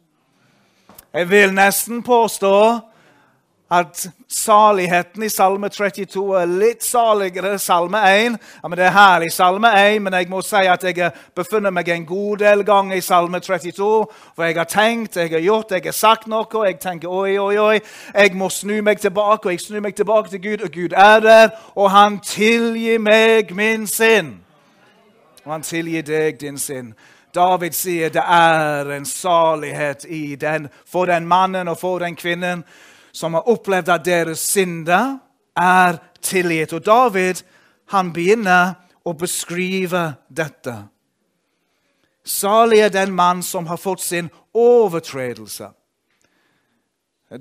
Jeg 1.14 1.30
vil 1.30 1.54
nesten 1.54 2.02
påstå 2.02 2.80
at 3.80 4.10
saligheten 4.28 5.22
i 5.22 5.28
Salme 5.28 5.68
32 5.68 6.22
er 6.40 6.50
litt 6.50 6.84
saligere 6.84 7.54
enn 7.54 7.62
Salme 7.62 7.98
1. 7.98 8.36
Ja, 8.62 8.68
men 8.68 8.78
Det 8.78 8.86
er 8.86 8.94
herlig 8.94 9.32
Salme 9.32 9.70
1, 9.74 10.02
men 10.02 10.12
jeg 10.12 10.28
må 10.28 10.42
si 10.42 10.62
at 10.70 10.84
jeg 10.84 10.94
har 10.98 11.14
befunnet 11.36 11.72
meg 11.72 11.88
en 11.88 12.06
god 12.06 12.38
del 12.38 12.64
ganger 12.64 12.96
i 12.96 13.00
Salme 13.00 13.40
32. 13.40 14.06
For 14.34 14.44
jeg 14.44 14.56
har 14.56 14.64
tenkt, 14.64 15.16
jeg 15.16 15.30
har 15.30 15.40
gjort, 15.40 15.70
jeg 15.70 15.82
har 15.84 15.92
sagt 15.92 16.26
noe, 16.26 16.46
og 16.54 16.66
jeg 16.66 16.78
tenker 16.80 17.08
oi, 17.08 17.38
oi, 17.38 17.58
oi. 17.58 17.80
Jeg 18.14 18.36
må 18.36 18.48
snu 18.48 18.82
meg 18.82 19.00
tilbake, 19.00 19.48
og 19.48 19.52
jeg 19.52 19.60
snur 19.60 19.80
meg 19.80 19.94
tilbake 19.94 20.30
til 20.30 20.42
Gud, 20.42 20.64
og 20.64 20.72
Gud 20.72 20.92
er 20.96 21.20
der, 21.20 21.50
og 21.74 21.90
han 21.90 22.20
tilgir 22.20 22.98
meg 22.98 23.54
min 23.54 23.86
synd. 23.86 24.38
Og 25.44 25.52
han 25.52 25.62
tilgir 25.62 26.02
deg 26.02 26.40
din 26.40 26.58
synd. 26.58 26.94
David 27.34 27.74
sier 27.74 28.12
det 28.14 28.22
er 28.22 28.90
en 28.94 29.04
salighet 29.04 30.06
i 30.08 30.36
den, 30.36 30.68
for 30.86 31.04
den 31.04 31.26
mannen 31.26 31.68
og 31.68 31.78
for 31.78 31.98
den 31.98 32.16
kvinnen 32.16 32.62
som 33.14 33.34
har 33.34 33.48
opplevd 33.48 33.92
at 33.94 34.04
deres 34.04 34.42
synder 34.42 35.18
er 35.56 36.00
tilgitt. 36.22 36.72
Og 36.72 36.82
David 36.86 37.44
han 37.94 38.10
begynner 38.12 38.74
å 39.04 39.14
beskrive 39.14 40.14
dette. 40.28 40.74
Salig 42.24 42.80
er 42.80 42.92
den 42.92 43.12
mann 43.12 43.42
som 43.44 43.66
har 43.68 43.76
fått 43.76 44.02
sin 44.02 44.30
overtredelse. 44.54 45.68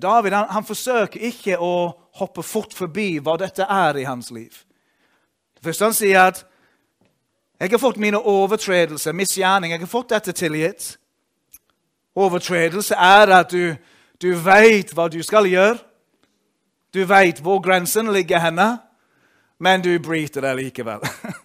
David 0.01 0.33
han, 0.33 0.49
han 0.49 0.65
forsøker 0.65 1.21
ikke 1.29 1.57
å 1.61 1.93
hoppe 2.19 2.43
fort 2.43 2.73
forbi 2.73 3.17
hva 3.23 3.37
dette 3.39 3.65
er 3.69 3.97
i 4.01 4.07
hans 4.07 4.31
liv. 4.31 4.53
Først 5.63 5.81
han 5.81 5.93
sier 5.93 6.19
at 6.19 6.45
'Jeg 7.59 7.71
har 7.71 7.79
fått 7.79 7.97
mine 7.97 8.19
overtredelser, 8.19 9.13
misgjerning. 9.13 9.71
Jeg 9.71 9.79
har 9.79 9.87
fått 9.87 10.09
dette 10.09 10.31
tilgitt.' 10.31 10.97
Overtredelse 12.15 12.95
er 12.95 13.31
at 13.31 13.51
du 13.51 13.75
du 14.21 14.33
veit 14.33 14.93
hva 14.93 15.09
du 15.11 15.21
skal 15.23 15.47
gjøre. 15.49 15.79
Du 16.93 17.03
veit 17.09 17.39
hvor 17.41 17.61
grensen 17.63 18.11
ligger 18.13 18.39
henne, 18.39 18.77
men 19.59 19.81
du 19.81 19.99
bryter 19.99 20.41
det 20.41 20.55
likevel. 20.61 21.01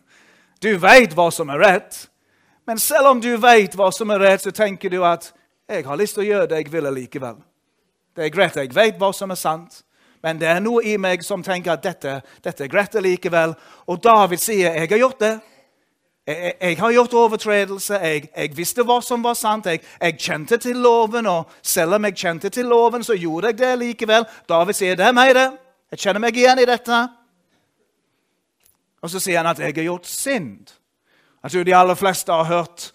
Du 0.58 0.72
veit 0.82 1.12
hva 1.14 1.28
som 1.30 1.52
er 1.54 1.60
rett, 1.62 1.96
men 2.66 2.80
selv 2.82 3.12
om 3.12 3.20
du 3.22 3.28
veit 3.38 3.76
hva 3.78 3.92
som 3.94 4.10
er 4.10 4.18
rett, 4.18 4.42
så 4.42 4.50
tenker 4.50 4.90
du 4.90 5.04
at 5.06 5.32
'jeg 5.68 5.84
har 5.86 5.96
lyst 5.96 6.14
til 6.14 6.24
å 6.24 6.26
gjøre 6.26 6.48
det 6.48 6.56
jeg 6.56 6.72
vil 6.72 6.82
likevel'. 6.82 7.42
Det 8.16 8.24
er 8.24 8.34
greit, 8.34 8.56
jeg 8.56 8.74
veit 8.74 8.98
hva 8.98 9.12
som 9.14 9.30
er 9.30 9.38
sant, 9.38 9.84
men 10.22 10.40
det 10.40 10.48
er 10.48 10.60
noe 10.60 10.82
i 10.82 10.96
meg 10.96 11.22
som 11.22 11.42
tenker 11.42 11.72
at 11.72 11.82
dette, 11.82 12.22
dette 12.42 12.64
er 12.64 12.68
greit 12.68 12.94
likevel. 12.94 13.54
Og 13.86 14.02
David 14.02 14.38
sier 14.38 14.74
'jeg 14.74 14.88
har 14.90 14.98
gjort 14.98 15.20
det'. 15.20 15.40
Jeg, 16.28 16.54
jeg, 16.60 16.76
har 16.78 16.92
gjort 16.92 17.14
overtredelse. 17.14 17.94
Jeg, 17.94 18.28
jeg, 18.36 18.56
visste 18.56 18.84
hva 18.84 18.98
som 19.00 19.22
var 19.24 19.36
sant. 19.38 19.66
Jeg, 19.66 19.80
jeg, 20.00 20.18
kjente 20.20 20.58
til 20.60 20.76
loven, 20.76 21.26
og 21.26 21.48
selv 21.64 21.96
om 21.96 22.04
jeg 22.04 22.18
kjente 22.20 22.50
til 22.52 22.68
loven, 22.68 23.04
så 23.04 23.16
gjorde 23.16 23.52
jeg 23.52 23.58
det 23.58 23.70
likevel. 23.80 24.26
David 24.48 24.76
sier 24.76 24.98
det 24.98 25.06
er 25.08 25.16
meg, 25.16 25.32
det. 25.38 25.46
Jeg 25.94 26.02
kjenner 26.04 26.20
meg 26.20 26.36
igjen 26.36 26.60
i 26.60 26.66
dette. 26.68 26.98
Og 29.00 29.08
så 29.08 29.22
sier 29.24 29.40
han 29.40 29.48
at 29.48 29.62
jeg 29.62 29.72
har 29.72 29.88
gjort 29.88 30.10
synd. 30.10 30.74
Jeg 31.42 31.54
tror 31.54 31.64
de 31.64 31.76
aller 31.80 31.96
fleste 31.96 32.34
har 32.34 32.44
hørt 32.44 32.90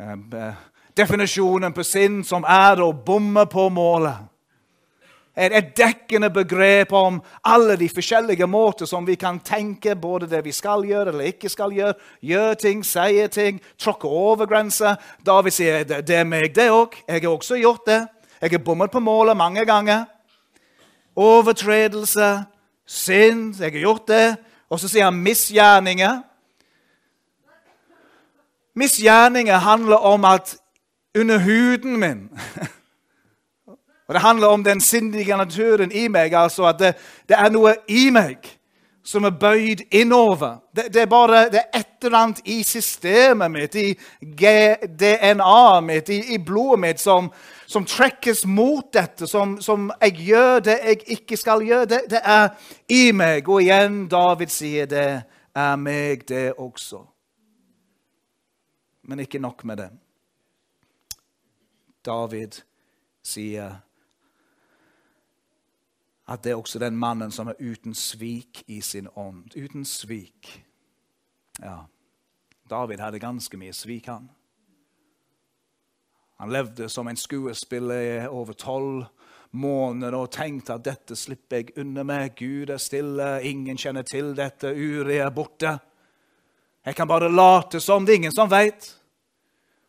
eh, 0.00 0.58
definisjonen 0.98 1.76
på 1.76 1.86
synd 1.86 2.24
som 2.26 2.46
er 2.48 2.82
å 2.82 2.90
bomme 2.90 3.46
på 3.46 3.68
målet 3.70 4.26
et, 5.38 5.52
et 5.54 5.70
dekkende 5.76 6.30
begrep 6.34 6.92
om 6.92 7.20
alle 7.46 7.76
de 7.78 7.88
forskjellige 7.88 8.46
måter 8.50 8.88
som 8.90 9.06
vi 9.06 9.14
kan 9.14 9.38
tenke 9.40 9.94
både 9.94 10.26
det 10.26 10.42
vi 10.44 10.52
skal 10.52 10.82
gjøre 10.86 11.12
eller 11.12 11.30
ikke 11.30 11.48
skal 11.52 11.74
gjøre. 11.74 11.94
Gjøre 12.26 12.54
ting, 12.58 12.84
si 12.86 13.26
ting, 13.30 13.60
tråkke 13.78 14.08
over 14.10 14.48
grenser. 14.50 14.98
David 15.26 15.54
sier 15.54 15.84
det, 15.86 16.02
det 16.08 16.16
er 16.18 16.26
meg, 16.26 16.50
det 16.56 16.70
òg. 16.74 16.96
Jeg 17.06 17.22
har 17.22 17.30
også 17.30 17.60
gjort 17.60 17.86
det. 17.86 18.00
Jeg 18.40 18.50
har 18.50 18.64
bommet 18.66 18.90
på 18.90 19.02
målet 19.02 19.36
mange 19.36 19.64
ganger. 19.66 20.06
Overtredelse, 21.16 22.44
synd. 22.86 23.60
Jeg 23.60 23.72
har 23.72 23.80
gjort 23.80 24.08
det. 24.08 24.36
Og 24.70 24.80
så 24.80 24.90
sier 24.90 25.06
han 25.06 25.22
misgjerninger. 25.22 26.18
Misgjerninger 28.78 29.58
handler 29.58 29.96
om 29.96 30.24
at 30.24 30.56
under 31.18 31.38
huden 31.38 31.96
min 31.96 32.28
Og 34.08 34.14
Det 34.14 34.20
handler 34.22 34.46
om 34.46 34.64
den 34.64 34.80
sindige 34.80 35.36
naturen 35.36 35.92
i 35.92 36.08
meg. 36.08 36.34
altså 36.34 36.64
At 36.64 36.78
det, 36.78 36.94
det 37.28 37.36
er 37.36 37.50
noe 37.50 37.74
i 37.88 38.10
meg 38.10 38.58
som 39.08 39.24
er 39.24 39.30
bøyd 39.30 39.80
innover. 39.90 40.58
Det, 40.76 40.94
det, 40.94 41.02
er 41.02 41.06
bare 41.06 41.44
det 41.48 41.60
er 41.60 41.80
et 41.80 42.04
eller 42.04 42.18
annet 42.18 42.40
i 42.44 42.62
systemet 42.62 43.50
mitt, 43.50 43.74
i 43.74 43.94
DNA-et 44.20 45.84
mitt, 45.84 46.08
i, 46.08 46.18
i, 46.34 46.38
blodet 46.38 46.80
mitt, 46.80 47.00
som, 47.00 47.30
som, 47.66 47.86
trekkes 47.88 48.44
mot 48.46 48.92
dette, 48.92 49.26
som, 49.26 49.56
som, 49.60 49.88
jeg 50.02 50.12
gjør 50.28 50.60
det 50.60 50.76
jeg 50.84 51.00
ikke 51.06 51.36
skal 51.36 51.64
gjøre. 51.64 51.88
Det, 51.88 52.00
det 52.10 52.20
er 52.24 52.48
i 52.88 53.12
meg. 53.12 53.48
Og 53.48 53.62
igjen, 53.62 54.04
David 54.12 54.52
sier 54.52 54.86
det 54.86 55.08
er 55.56 55.76
meg, 55.80 56.28
det 56.28 56.52
også. 56.58 57.00
Men 59.08 59.24
ikke 59.24 59.40
nok 59.40 59.64
med 59.64 59.76
det. 59.76 59.90
David 62.04 62.60
sier 63.24 63.87
at 66.28 66.42
det 66.44 66.52
er 66.52 66.60
også 66.60 66.78
den 66.78 66.96
mannen 66.96 67.32
som 67.32 67.48
er 67.48 67.60
uten 67.60 67.94
svik 67.96 68.62
i 68.66 68.80
sin 68.84 69.08
ånd. 69.16 69.48
Uten 69.56 69.84
svik. 69.84 70.50
Ja, 71.62 71.86
David 72.68 73.00
hadde 73.00 73.18
ganske 73.22 73.56
mye 73.56 73.72
svik, 73.72 74.06
han. 74.06 74.28
Han 76.38 76.52
levde 76.52 76.88
som 76.88 77.08
en 77.08 77.16
skuespiller 77.16 78.00
i 78.00 78.26
over 78.28 78.52
tolv 78.52 79.06
måneder 79.50 80.14
og 80.14 80.30
tenkte 80.30 80.76
at 80.76 80.84
dette 80.84 81.16
slipper 81.16 81.62
jeg 81.62 81.72
unna 81.80 82.04
med. 82.06 82.36
Gud 82.36 82.70
er 82.70 82.78
stille, 82.78 83.30
ingen 83.48 83.80
kjenner 83.80 84.04
til 84.06 84.34
dette, 84.36 84.70
Uri 84.70 85.16
er 85.18 85.32
borte. 85.34 85.78
Jeg 86.84 86.94
kan 86.94 87.08
bare 87.08 87.32
late 87.32 87.80
som 87.80 88.06
det 88.06 88.14
er 88.14 88.20
ingen 88.22 88.36
som 88.36 88.50
veit. 88.50 88.92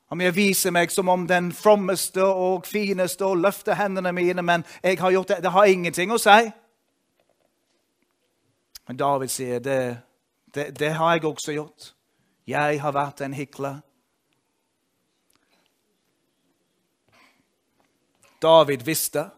Om 0.10 0.22
jeg 0.22 0.36
viser 0.36 0.74
meg 0.74 0.92
som 0.92 1.10
om 1.10 1.28
den 1.30 1.51
frommeste 1.54 2.24
og 2.25 2.66
fineste 2.66 3.25
og 3.25 3.38
løfter 3.44 3.78
hendene 3.78 4.12
mine, 4.12 4.42
men 4.42 4.66
jeg 4.84 4.98
har 5.00 5.12
gjort 5.12 5.28
det, 5.28 5.44
det 5.44 5.51
har 5.54 5.70
ingenting 5.70 6.12
å 6.12 6.18
si. 6.18 6.39
Men 8.88 8.98
David 8.98 9.30
sier 9.30 9.60
det, 9.62 9.82
det, 10.56 10.72
det 10.80 10.96
har 10.98 11.13
jeg 11.13 11.25
også 11.30 11.54
gjort. 11.54 11.92
Jeg 12.50 12.82
har 12.82 12.92
vært 12.92 13.22
en 13.22 13.38
hikler. 13.38 13.82
David 18.42 18.86
visste 18.88 19.30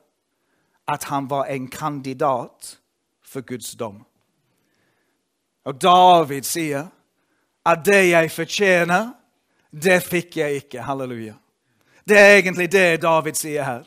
at 0.87 1.03
han 1.11 1.29
var 1.29 1.45
en 1.51 1.67
kandidat 1.67 2.77
for 3.21 3.41
Guds 3.41 3.75
dom. 3.75 4.05
Og 5.63 5.81
David 5.81 6.47
sier 6.47 6.87
at 7.65 7.83
det 7.85 8.09
jeg 8.09 8.31
fortjener, 8.31 9.11
det 9.71 10.01
fikk 10.03 10.37
jeg 10.37 10.63
ikke. 10.65 10.83
Halleluja. 10.83 11.33
Det 12.07 12.17
er 12.19 12.37
egentlig 12.37 12.71
det 12.71 13.01
David 13.01 13.37
sier 13.39 13.63
her. 13.63 13.83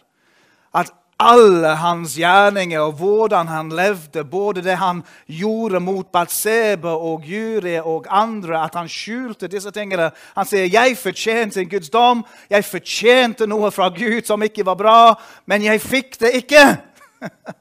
At 0.74 0.92
alle 1.20 1.76
hans 1.78 2.16
gjerninger 2.18 2.80
og 2.80 2.96
hvordan 2.98 3.48
han 3.48 3.70
levde, 3.72 4.24
både 4.24 4.62
det 4.64 4.76
han 4.80 5.02
gjorde 5.26 5.80
mot 5.80 6.06
Batsebe 6.12 6.90
og 6.90 7.22
Juri 7.24 7.76
og 7.78 8.06
andre, 8.10 8.64
at 8.64 8.74
han 8.74 8.88
skjulte 8.88 9.48
disse 9.48 9.70
tingene. 9.70 10.10
Han 10.36 10.46
sier, 10.46 10.66
'Jeg 10.66 10.96
fortjente 10.98 11.60
en 11.60 11.68
Guds 11.68 11.90
dom. 11.90 12.24
Jeg 12.50 12.64
fortjente 12.64 13.46
noe 13.46 13.70
fra 13.70 13.88
Gud 13.88 14.26
som 14.26 14.42
ikke 14.42 14.66
var 14.66 14.74
bra, 14.74 15.20
men 15.46 15.62
jeg 15.62 15.80
fikk 15.80 16.20
det 16.20 16.30
ikke.' 16.34 16.76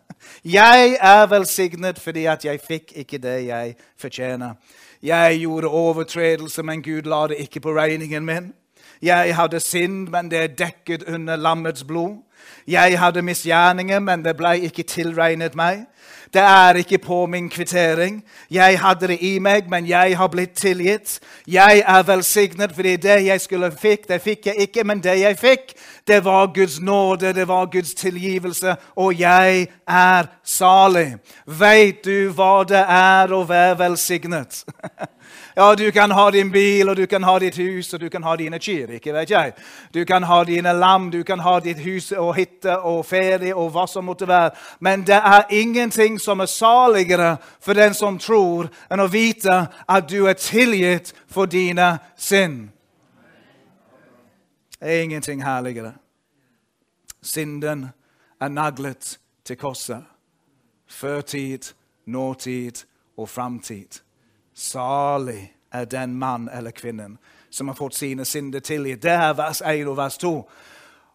Jeg 0.44 0.98
er 1.00 1.28
velsignet 1.28 2.00
fordi 2.00 2.26
at 2.26 2.46
jeg 2.46 2.60
fikk 2.68 2.92
ikke 2.96 3.18
det 3.18 3.46
jeg 3.46 3.76
fortjener. 3.98 4.54
Jeg 5.04 5.40
gjorde 5.40 5.68
overtredelse, 5.68 6.64
men 6.64 6.84
Gud 6.84 7.02
la 7.02 7.28
det 7.28 7.42
ikke 7.44 7.60
på 7.60 7.74
regningen 7.76 8.26
min. 8.26 8.54
Jeg 9.02 9.36
hadde 9.36 9.60
synd, 9.60 10.08
men 10.08 10.30
det 10.32 10.40
er 10.40 10.48
dekket 10.48 11.04
under 11.04 11.36
lammets 11.36 11.84
blod. 11.84 12.22
Jeg 12.68 13.00
hadde 13.00 13.22
misgjerninger, 13.22 14.00
men 14.00 14.24
det 14.26 14.38
ble 14.38 14.58
ikke 14.68 14.84
tilregnet 14.84 15.56
meg. 15.56 15.86
Det 16.34 16.42
er 16.42 16.74
ikke 16.74 16.98
på 16.98 17.26
min 17.26 17.50
kvittering. 17.50 18.24
Jeg 18.52 18.80
hadde 18.80 19.08
det 19.08 19.18
i 19.22 19.40
meg, 19.40 19.70
men 19.70 19.88
jeg 19.88 20.18
har 20.18 20.28
blitt 20.28 20.56
tilgitt. 20.58 21.20
Jeg 21.48 21.84
er 21.88 22.04
velsignet 22.04 22.74
fordi 22.76 22.96
det 22.96 23.26
jeg 23.26 23.42
skulle 23.42 23.72
fikk, 23.72 24.08
det 24.10 24.22
fikk 24.22 24.46
jeg 24.46 24.56
ikke. 24.56 24.84
Men 24.84 25.04
det 25.04 25.20
jeg 25.20 25.38
fikk, 25.38 25.74
det 26.08 26.26
var 26.26 26.54
Guds 26.56 26.80
nåde, 26.82 27.34
det 27.34 27.48
var 27.48 27.66
Guds 27.66 27.94
tilgivelse, 27.94 28.76
og 28.96 29.20
jeg 29.20 29.68
er 29.88 30.26
salig. 30.44 31.16
Veit 31.46 32.06
du 32.06 32.32
hva 32.34 32.64
det 32.64 32.82
er 32.88 33.34
å 33.34 33.44
være 33.48 33.80
velsignet? 33.80 34.64
Ja, 35.56 35.76
du 35.76 35.92
kan 35.92 36.12
ha 36.12 36.32
din 36.32 36.52
bil, 36.52 36.90
og 36.90 36.98
du 36.98 37.06
kan 37.06 37.24
ha 37.24 37.40
ditt 37.40 37.58
hus, 37.58 37.94
og 37.94 38.00
du 38.00 38.10
kan 38.10 38.24
ha 38.24 38.36
dine 38.36 38.60
kyr. 38.60 38.90
ikke 38.92 39.14
vet 39.14 39.30
jeg. 39.30 39.54
Du 39.94 40.06
kan 40.06 40.24
ha 40.24 40.44
dine 40.44 40.74
lam, 40.74 41.12
du 41.12 41.24
kan 41.24 41.40
ha 41.40 41.60
ditt 41.60 41.80
hus 41.80 42.12
og 42.12 42.36
hytte 42.36 42.80
og 42.80 43.06
ferie 43.06 43.56
og 43.56 43.72
hva 43.72 43.88
som 43.88 44.06
måtte 44.06 44.28
være. 44.28 44.52
Men 44.80 45.02
det 45.08 45.16
er 45.16 45.44
ingenting 45.50 46.22
som 46.22 46.40
er 46.40 46.46
saligere 46.46 47.38
for 47.60 47.74
den 47.74 47.94
som 47.94 48.18
tror, 48.20 48.70
enn 48.90 49.00
å 49.00 49.08
vite 49.08 49.68
at 49.88 50.10
du 50.10 50.26
er 50.26 50.34
tilgitt 50.34 51.14
for 51.28 51.46
dine 51.46 52.00
synd. 52.18 52.70
Det 54.80 54.90
er 54.90 55.04
ingenting 55.04 55.44
herligere. 55.44 55.94
Synden 57.22 57.90
er 58.42 58.48
naglet 58.48 59.20
til 59.46 59.58
korset. 59.58 60.04
Førtid, 60.88 61.74
nåtid 62.06 62.84
og 63.18 63.30
framtid. 63.30 64.02
Salig 64.64 65.54
er 65.72 65.86
den 65.86 66.16
mann 66.16 66.50
eller 66.50 66.72
kvinnen 66.72 67.18
som 67.50 67.68
har 67.68 67.76
fått 67.76 67.96
sine 67.96 68.26
synder 68.26 68.60
tilgitt. 68.60 69.02
Det 69.04 69.12
er 69.12 69.34
vers 69.36 69.62
1 69.62 69.88
og 69.88 69.98
vers 69.98 70.18
2. 70.18 70.32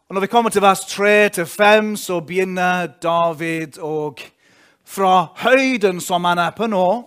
Og 0.09 0.15
Når 0.15 0.21
vi 0.21 0.27
kommer 0.27 0.51
til 0.51 0.63
vers 0.63 0.81
3 0.81 1.29
til 1.29 1.47
5, 1.47 1.97
så 1.97 2.21
begynner 2.21 2.87
David 3.03 3.79
og 3.79 4.21
fra 4.85 5.27
høyden 5.37 6.01
som 6.01 6.25
han 6.25 6.39
er 6.39 6.51
på 6.57 6.67
nå 6.67 7.05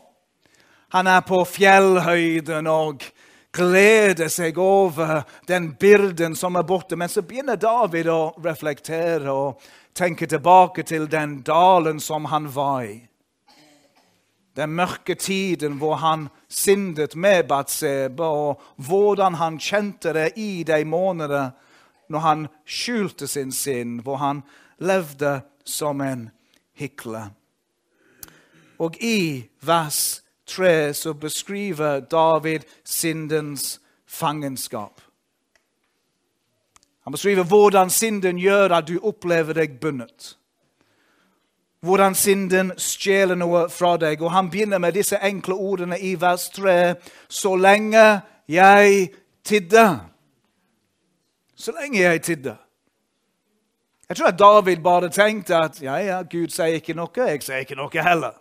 Han 0.92 1.08
er 1.08 1.22
på 1.22 1.44
fjellhøyden 1.46 2.68
og 2.68 3.04
gleder 3.54 4.28
seg 4.28 4.58
over 4.58 5.22
den 5.48 5.72
byrden 5.80 6.36
som 6.36 6.56
er 6.56 6.68
borte. 6.68 6.96
Men 6.96 7.10
så 7.10 7.22
begynner 7.22 7.56
David 7.56 8.10
å 8.12 8.34
reflektere 8.44 9.32
og 9.32 9.62
tenke 9.96 10.28
tilbake 10.28 10.84
til 10.84 11.08
den 11.12 11.42
dalen 11.42 12.00
som 12.00 12.26
han 12.26 12.50
var 12.56 12.84
i 12.84 13.11
den 14.56 14.74
mørke 14.76 15.16
tiden 15.16 15.78
hvor 15.80 15.96
han 15.96 16.28
syndet 16.50 17.16
med 17.16 17.44
Batseba, 17.48 18.24
og 18.24 18.62
hvordan 18.76 19.34
han 19.34 19.60
kjente 19.60 20.14
det 20.14 20.32
i 20.36 20.64
de 20.68 20.84
månedene 20.86 21.52
når 22.12 22.20
han 22.20 22.48
skjulte 22.66 23.28
sin 23.28 23.52
synd, 23.52 24.02
hvor 24.02 24.18
han 24.20 24.42
levde 24.84 25.42
som 25.64 26.02
en 26.02 26.30
hykler. 26.76 27.30
Og 28.80 28.98
i 29.00 29.46
vers 29.62 30.24
3 30.46 30.94
så 30.94 31.14
beskriver 31.14 32.00
David 32.00 32.60
syndens 32.84 33.80
fangenskap. 34.06 35.02
Han 37.04 37.14
beskriver 37.14 37.44
hvordan 37.44 37.90
synden 37.90 38.38
gjør 38.38 38.76
at 38.76 38.88
du 38.88 39.00
opplever 39.00 39.54
deg 39.54 39.80
bundet 39.80 40.36
hvordan 41.82 42.15
synden 42.15 42.72
stjeler 42.78 43.36
noe 43.36 43.65
fra 43.70 43.96
deg. 43.98 44.22
Og 44.22 44.32
han 44.32 44.50
begynner 44.50 44.82
med 44.82 44.94
disse 44.94 45.17
enkle 45.17 45.58
ordene 45.58 46.00
i 46.00 46.13
vers 46.22 46.50
3. 46.54 46.96
Så 47.30 47.56
lenge 47.56 48.22
jeg 48.48 49.10
tidde. 49.44 49.88
Så 51.56 51.74
lenge 51.82 52.00
jeg 52.02 52.22
tidde. 52.22 52.56
Jeg 54.10 54.17
tror 54.17 54.28
at 54.28 54.39
David 54.39 54.78
bare 54.84 55.10
tenkte 55.10 55.56
at 55.56 55.82
ja, 55.82 55.96
ja, 55.96 56.22
Gud 56.22 56.52
sier 56.52 56.82
ikke 56.82 56.94
noe, 56.94 57.13
jeg 57.15 57.44
sier 57.44 57.63
ikke 57.63 57.78
noe 57.80 58.04
heller. 58.04 58.34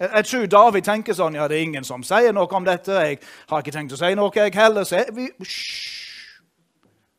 Jeg, 0.00 0.08
jeg 0.14 0.24
tror 0.26 0.46
David 0.46 0.86
tenker 0.86 1.14
sånn 1.14 1.36
ja, 1.36 1.48
det 1.48 1.58
er 1.58 1.66
ingen 1.66 1.84
som 1.84 2.02
sier 2.02 2.32
noe 2.32 2.48
om 2.56 2.64
dette. 2.64 2.94
Jeg 3.04 3.18
har 3.50 3.60
ikke 3.60 3.74
tenkt 3.74 3.92
å 3.92 4.00
si 4.00 4.14
noe, 4.16 4.32
jeg 4.34 4.54
heller. 4.56 4.88
Så 4.88 5.04
vi, 5.12 5.28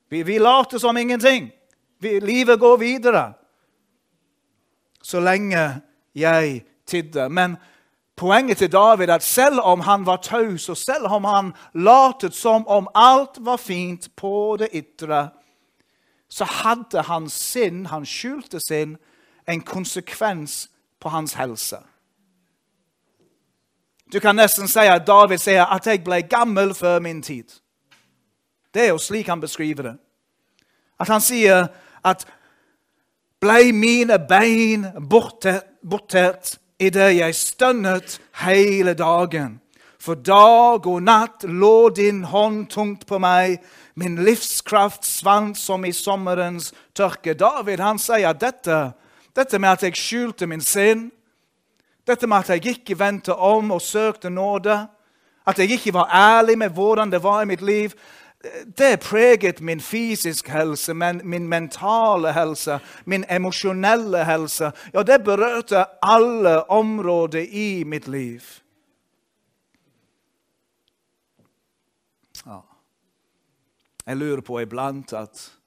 vi, 0.09 0.23
vi 0.23 0.39
later 0.41 0.81
som 0.81 0.97
ingenting. 0.97 1.51
Vi, 2.01 2.17
livet 2.19 2.59
går 2.59 2.81
videre 2.81 3.27
så 5.11 5.19
lenge 5.19 5.81
jeg 6.15 6.63
tidde. 6.85 7.29
Men 7.29 7.57
poenget 8.15 8.57
til 8.57 8.71
David 8.71 9.09
er 9.09 9.19
at 9.19 9.23
selv 9.23 9.59
om 9.59 9.79
han 9.79 10.05
var 10.05 10.23
taus, 10.23 10.69
og 10.69 10.77
selv 10.77 11.05
om 11.05 11.23
han 11.23 11.53
latet 11.73 12.35
som 12.35 12.67
om 12.67 12.87
alt 12.95 13.39
var 13.39 13.57
fint 13.57 14.09
på 14.15 14.57
det 14.59 14.69
ytre, 14.73 15.29
så 16.29 16.45
hadde 16.45 17.01
hans 17.01 17.33
sinn, 17.33 17.85
han 17.85 18.05
skjulte 18.05 18.59
sin, 18.59 18.97
en 19.49 19.61
konsekvens 19.61 20.69
på 20.99 21.09
hans 21.09 21.33
helse. 21.33 21.77
Du 24.13 24.19
kan 24.19 24.35
nesten 24.35 24.67
si 24.67 24.79
at 24.79 25.07
David 25.07 25.37
sier 25.37 25.65
at 25.65 25.87
'jeg 25.87 26.03
ble 26.03 26.21
gammel 26.21 26.73
før 26.73 26.99
min 26.99 27.23
tid'. 27.23 27.61
Det 28.73 28.81
er 28.83 28.87
jo 28.87 28.97
slik 28.97 29.27
han 29.27 29.41
beskriver 29.41 29.83
det. 29.83 29.97
At 30.99 31.07
han 31.07 31.21
sier 31.21 31.67
at 32.03 32.27
blei 33.41 33.71
mine 33.73 34.19
bein 34.19 34.85
bortert 35.09 36.59
idet 36.79 37.15
jeg 37.17 37.35
stønnet 37.35 38.19
hele 38.43 38.93
dagen. 38.93 39.57
For 40.01 40.17
dag 40.17 40.85
og 40.85 41.01
natt 41.05 41.45
lå 41.45 41.89
din 41.93 42.23
hånd 42.29 42.67
tungt 42.69 43.07
på 43.09 43.17
meg. 43.21 43.59
Min 43.97 44.19
livskraft 44.25 45.05
svant 45.05 45.57
som 45.57 45.85
i 45.85 45.91
sommerens 45.93 46.71
tørke. 46.97 47.33
David 47.33 47.81
han 47.81 48.01
sier 48.01 48.37
dette, 48.37 48.93
dette 49.33 49.59
med 49.59 49.73
at 49.73 49.85
jeg 49.85 49.97
skjulte 49.97 50.49
min 50.49 50.61
sinn, 50.61 51.09
dette 52.05 52.27
med 52.27 52.41
at 52.41 52.55
jeg 52.55 52.77
ikke 52.77 52.97
vendte 52.97 53.35
om 53.35 53.73
og 53.73 53.81
søkte 53.81 54.29
nåde, 54.29 54.79
at 55.45 55.59
jeg 55.59 55.77
ikke 55.77 55.93
var 55.93 56.09
ærlig 56.13 56.57
med 56.57 56.73
hvordan 56.73 57.11
det 57.11 57.23
var 57.23 57.41
i 57.41 57.49
mitt 57.49 57.61
liv, 57.61 57.93
det 58.77 58.99
preget 58.99 59.61
min 59.61 59.81
fysiske 59.81 60.51
helse, 60.51 60.93
men 60.93 61.21
min 61.23 61.47
mentale 61.47 62.33
helse, 62.33 62.79
min 63.05 63.25
emosjonelle 63.29 64.25
helse. 64.25 64.71
Ja, 64.93 65.03
det 65.03 65.23
berørte 65.23 65.85
alle 66.01 66.69
områder 66.69 67.45
i 67.49 67.83
mitt 67.83 68.07
liv. 68.07 68.41
Ja. 72.45 72.59
Jeg 74.05 74.17
lurer 74.17 74.41
på 74.41 74.59
iblant 74.59 75.13
at 75.13 75.57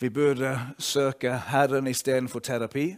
vi 0.00 0.08
burde 0.08 0.60
søke 0.78 1.38
Herren 1.38 1.86
istedenfor 1.86 2.38
terapi. 2.38 2.96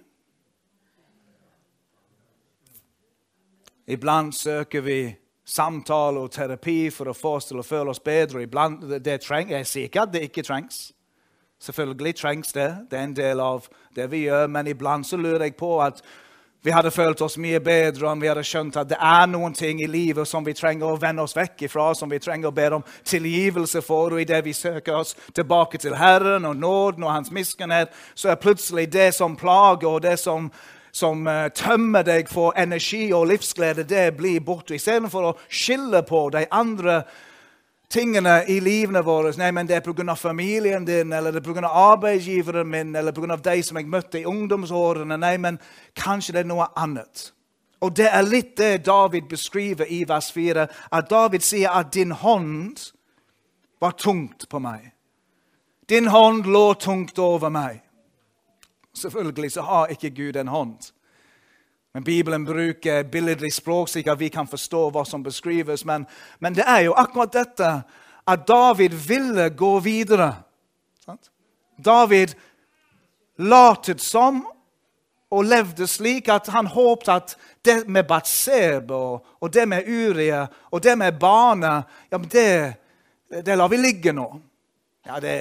Iblant 3.86 4.34
søker 4.34 4.80
vi 4.80 5.16
samtale 5.50 6.22
og 6.22 6.30
terapi 6.30 6.90
for 6.94 7.10
å 7.10 7.16
få 7.16 7.34
oss 7.40 7.50
til 7.50 7.60
å 7.60 7.66
føle 7.66 7.90
oss 7.90 8.02
bedre. 8.02 8.44
Iblant, 8.46 8.86
det 9.02 9.20
treng, 9.24 9.50
jeg 9.50 9.66
sier 9.66 9.90
ikke 9.90 10.06
at 10.06 10.14
det 10.14 10.24
ikke 10.28 10.46
trengs. 10.46 10.90
Selvfølgelig 11.60 12.16
trengs 12.16 12.52
det. 12.56 12.70
Det 12.90 12.98
er 12.98 13.04
en 13.04 13.16
del 13.16 13.40
av 13.44 13.66
det 13.96 14.06
vi 14.12 14.24
gjør. 14.28 14.46
Men 14.48 14.70
iblant 14.70 15.06
så 15.06 15.18
lurer 15.20 15.48
jeg 15.48 15.58
på 15.60 15.74
at 15.84 16.00
vi 16.62 16.70
hadde 16.70 16.90
følt 16.92 17.20
oss 17.24 17.38
mye 17.40 17.60
bedre 17.64 18.08
om 18.10 18.20
vi 18.20 18.28
hadde 18.28 18.44
skjønt 18.44 18.76
at 18.76 18.88
det 18.90 18.98
er 19.00 19.28
noen 19.32 19.54
ting 19.56 19.78
i 19.80 19.88
livet 19.88 20.28
som 20.28 20.44
vi 20.44 20.52
trenger 20.52 20.90
å 20.90 20.98
vende 21.00 21.24
oss 21.24 21.32
vekk 21.36 21.64
ifra, 21.64 21.86
som 21.96 22.10
vi 22.12 22.18
trenger 22.20 22.50
å 22.50 22.56
be 22.56 22.66
om 22.76 22.84
tilgivelse 23.08 23.80
for. 23.84 24.12
Og 24.12 24.20
idet 24.20 24.42
vi 24.44 24.52
søker 24.52 24.98
oss 24.98 25.14
tilbake 25.32 25.80
til 25.80 25.96
Herren 25.96 26.44
og 26.44 26.58
nåden 26.60 27.06
og 27.08 27.14
Hans 27.14 27.32
miskunnhet, 27.32 27.94
så 28.14 28.28
er 28.28 28.42
plutselig 28.42 28.90
det 28.92 29.08
som 29.16 29.38
plager 29.40 29.88
og 29.88 30.02
det 30.04 30.18
som, 30.20 30.50
som 30.92 31.26
uh, 31.26 31.48
tømmer 31.54 32.02
deg 32.02 32.28
for 32.28 32.52
energi 32.58 33.12
og 33.12 33.26
livsglede, 33.30 33.84
det 33.84 34.16
blir 34.16 34.40
borte. 34.40 34.74
Istedenfor 34.74 35.30
å 35.30 35.36
skille 35.48 36.02
på 36.02 36.28
de 36.34 36.46
andre 36.50 37.02
tingene 37.90 38.44
i 38.48 38.60
livene 38.62 39.02
våre. 39.04 39.32
Nei, 39.38 39.50
men 39.50 39.68
det 39.68 39.76
er 39.76 39.84
pga. 39.84 40.14
familien 40.14 40.84
din, 40.84 41.12
eller 41.12 41.32
det 41.32 41.42
er 41.46 41.52
pga. 41.52 41.66
arbeidsgiveren 41.66 42.68
min, 42.68 42.96
eller 42.96 43.12
pga. 43.12 43.36
de 43.36 43.62
som 43.62 43.76
jeg 43.76 43.86
møtte 43.86 44.20
i 44.20 44.24
ungdomsårene. 44.24 45.16
Nei, 45.16 45.36
men 45.36 45.58
kanskje 45.94 46.32
det 46.32 46.40
er 46.40 46.50
noe 46.52 46.66
annet. 46.76 47.32
Og 47.80 47.96
det 47.96 48.08
er 48.12 48.22
litt 48.22 48.56
det 48.56 48.84
David 48.86 49.28
beskriver 49.28 49.88
i 49.88 50.04
vers 50.08 50.32
4. 50.32 50.66
At 50.92 51.10
David 51.10 51.40
sier 51.40 51.70
at 51.70 51.94
'din 51.94 52.10
hånd 52.10 52.92
var 53.80 53.90
tungt 53.90 54.48
på 54.48 54.58
meg'. 54.58 54.92
Din 55.88 56.06
hånd 56.06 56.44
lå 56.44 56.74
tungt 56.74 57.18
over 57.18 57.48
meg. 57.48 57.80
Selvfølgelig 58.94 59.52
så 59.52 59.62
har 59.62 59.86
ikke 59.86 60.10
Gud 60.10 60.36
en 60.36 60.48
hånd. 60.48 60.92
Men 61.94 62.04
Bibelen 62.04 62.44
bruker 62.44 63.02
billedlig 63.02 63.52
språk, 63.52 63.88
slik 63.88 64.06
at 64.06 64.20
vi 64.20 64.28
kan 64.28 64.46
forstå 64.48 64.90
hva 64.90 65.04
som 65.04 65.22
beskrives. 65.22 65.84
Men, 65.84 66.06
men 66.38 66.54
det 66.54 66.64
er 66.66 66.84
jo 66.86 66.94
akkurat 66.98 67.32
dette 67.34 67.70
at 68.30 68.46
David 68.48 68.94
ville 69.08 69.48
gå 69.50 69.72
videre. 69.80 70.32
Sant? 71.04 71.30
David 71.76 72.34
latet 73.36 74.00
som 74.00 74.44
og 75.30 75.46
levde 75.46 75.86
slik 75.86 76.28
at 76.30 76.50
han 76.50 76.66
håpet 76.66 77.10
at 77.14 77.34
det 77.64 77.88
med 77.88 78.06
Batsebe 78.08 78.94
og, 78.94 79.50
det 79.52 79.66
med 79.68 79.86
Urie 79.88 80.42
og 80.70 80.82
det 80.82 80.96
med 80.98 81.18
barna 81.20 81.82
ja, 82.10 82.18
det, 82.18 82.74
det 83.46 83.56
lar 83.56 83.70
vi 83.70 83.78
ligge 83.78 84.12
nå. 84.12 84.26
Ja, 85.06 85.20
det 85.22 85.36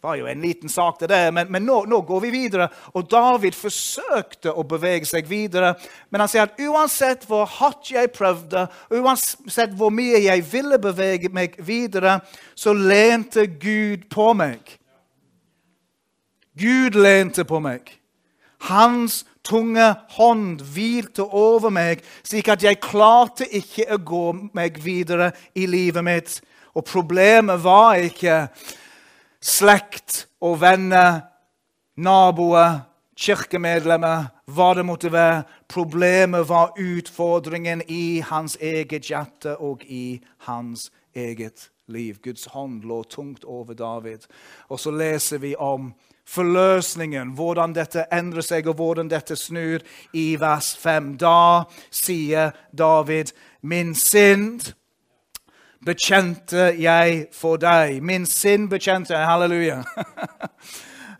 det 0.00 0.06
var 0.08 0.16
jo 0.16 0.26
en 0.26 0.40
liten 0.40 0.68
sak, 0.72 0.96
det 1.00 1.10
der, 1.10 1.26
men, 1.30 1.50
men 1.52 1.66
nå, 1.68 1.82
nå, 1.84 1.98
går 2.08 2.20
vi 2.24 2.30
videre. 2.32 2.70
Og 2.96 3.04
David 3.12 3.52
forsøkte 3.52 4.54
å 4.56 4.62
bevege 4.64 5.04
seg 5.04 5.26
videre, 5.28 5.74
men 6.08 6.22
han 6.22 6.30
sier 6.32 6.46
at 6.46 6.62
uansett 6.64 7.26
hvor 7.28 7.44
hardt 7.44 7.90
jeg 7.92 8.08
prøvde, 8.14 8.62
uansett 8.96 9.74
hvor 9.76 9.92
mye 9.92 10.22
jeg 10.24 10.46
ville 10.48 10.80
bevege 10.80 11.28
meg 11.28 11.58
videre, 11.60 12.16
så 12.56 12.72
lente 12.72 13.44
Gud 13.60 14.08
på 14.08 14.30
meg. 14.40 14.72
Gud 16.56 16.96
lente 16.96 17.44
på 17.44 17.60
meg. 17.60 17.92
Hans 18.72 19.26
tunge 19.44 19.84
hånd 20.16 20.64
hvilte 20.64 21.28
over 21.28 21.68
meg, 21.76 22.00
slik 22.24 22.48
at 22.48 22.64
jeg 22.64 22.80
klarte 22.80 23.44
ikke 23.52 23.84
å 23.92 24.00
gå 24.00 24.26
meg 24.56 24.80
videre 24.80 25.34
i 25.52 25.68
livet 25.68 26.08
mitt. 26.08 26.40
Og 26.72 26.88
problemet 26.88 27.60
var 27.60 28.00
ikke 28.00 28.46
slekt 29.40 30.26
og 30.40 30.60
venner, 30.60 31.20
naboer, 31.96 32.80
kirkemedlemmer, 33.20 34.30
hva 34.50 34.70
det 34.76 34.84
måtte 34.88 35.12
være. 35.12 35.42
Problemet 35.68 36.48
var 36.48 36.76
utfordringen 36.80 37.82
i 37.88 38.20
hans 38.24 38.56
eget 38.60 39.10
hjerte 39.10 39.56
og 39.56 39.84
i 39.84 40.20
hans 40.46 40.90
eget 41.14 41.70
liv. 41.90 42.20
Guds 42.22 42.46
hånd 42.54 42.84
lå 42.88 43.02
tungt 43.04 43.44
over 43.44 43.74
David. 43.74 44.26
Og 44.68 44.80
så 44.80 44.90
leser 44.90 45.38
vi 45.38 45.54
om 45.58 45.92
forløsningen, 46.30 47.34
hvordan 47.34 47.74
dette 47.74 48.06
endrer 48.14 48.46
seg, 48.46 48.68
og 48.70 48.78
hvordan 48.78 49.10
dette 49.10 49.36
snur 49.36 49.82
i 50.14 50.36
vers 50.40 50.72
5. 50.78 51.16
Da 51.18 51.64
sier 51.90 52.54
David, 52.72 53.34
min 53.62 53.94
synd 53.98 54.72
bekjente 55.86 56.74
jeg 56.78 57.26
for 57.32 57.56
deg. 57.60 58.02
Min 58.02 58.26
sinn 58.26 58.68
bekjente 58.68 59.14
jeg. 59.14 59.26
Halleluja. 59.26 59.82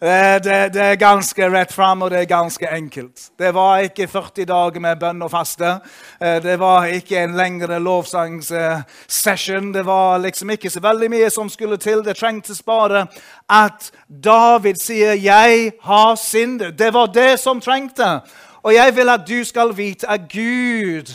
Det, 0.01 0.45
det, 0.73 0.81
er 0.81 0.95
ganske 0.97 1.45
rett 1.53 1.73
fram, 1.77 2.03
og 2.03 2.09
det 2.11 2.23
er 2.23 2.25
ganske 2.25 2.69
enkelt. 2.73 3.27
Det 3.39 3.51
var 3.53 3.83
ikke 3.85 4.07
40 4.09 4.47
dager 4.49 4.81
med 4.81 4.97
bønn 4.97 5.21
og 5.21 5.29
faste. 5.29 5.75
Eh, 6.17 6.39
det 6.41 6.55
var 6.57 6.87
ikke 6.89 7.19
en 7.21 7.37
lengre 7.37 7.77
lovsangssession. 7.85 9.75
Det 9.75 9.85
var 9.85 10.19
liksom 10.25 10.51
ikke 10.57 10.71
så 10.73 10.81
veldig 10.81 11.11
mye 11.13 11.29
som 11.31 11.53
skulle 11.53 11.77
til. 11.77 12.01
Det 12.05 12.17
trengtes 12.17 12.63
bare 12.63 13.07
at 13.49 13.93
David 14.09 14.81
sier 14.81 15.13
'Jeg 15.13 15.73
har 15.83 16.15
syndet'. 16.17 16.77
Det 16.79 16.95
var 16.95 17.07
det 17.07 17.39
som 17.39 17.61
trengte. 17.61 18.21
Og 18.63 18.75
jeg 18.75 18.97
vil 18.97 19.09
at 19.09 19.29
du 19.29 19.45
skal 19.45 19.77
vite 19.77 20.11
at 20.11 20.21
Gud 20.33 21.13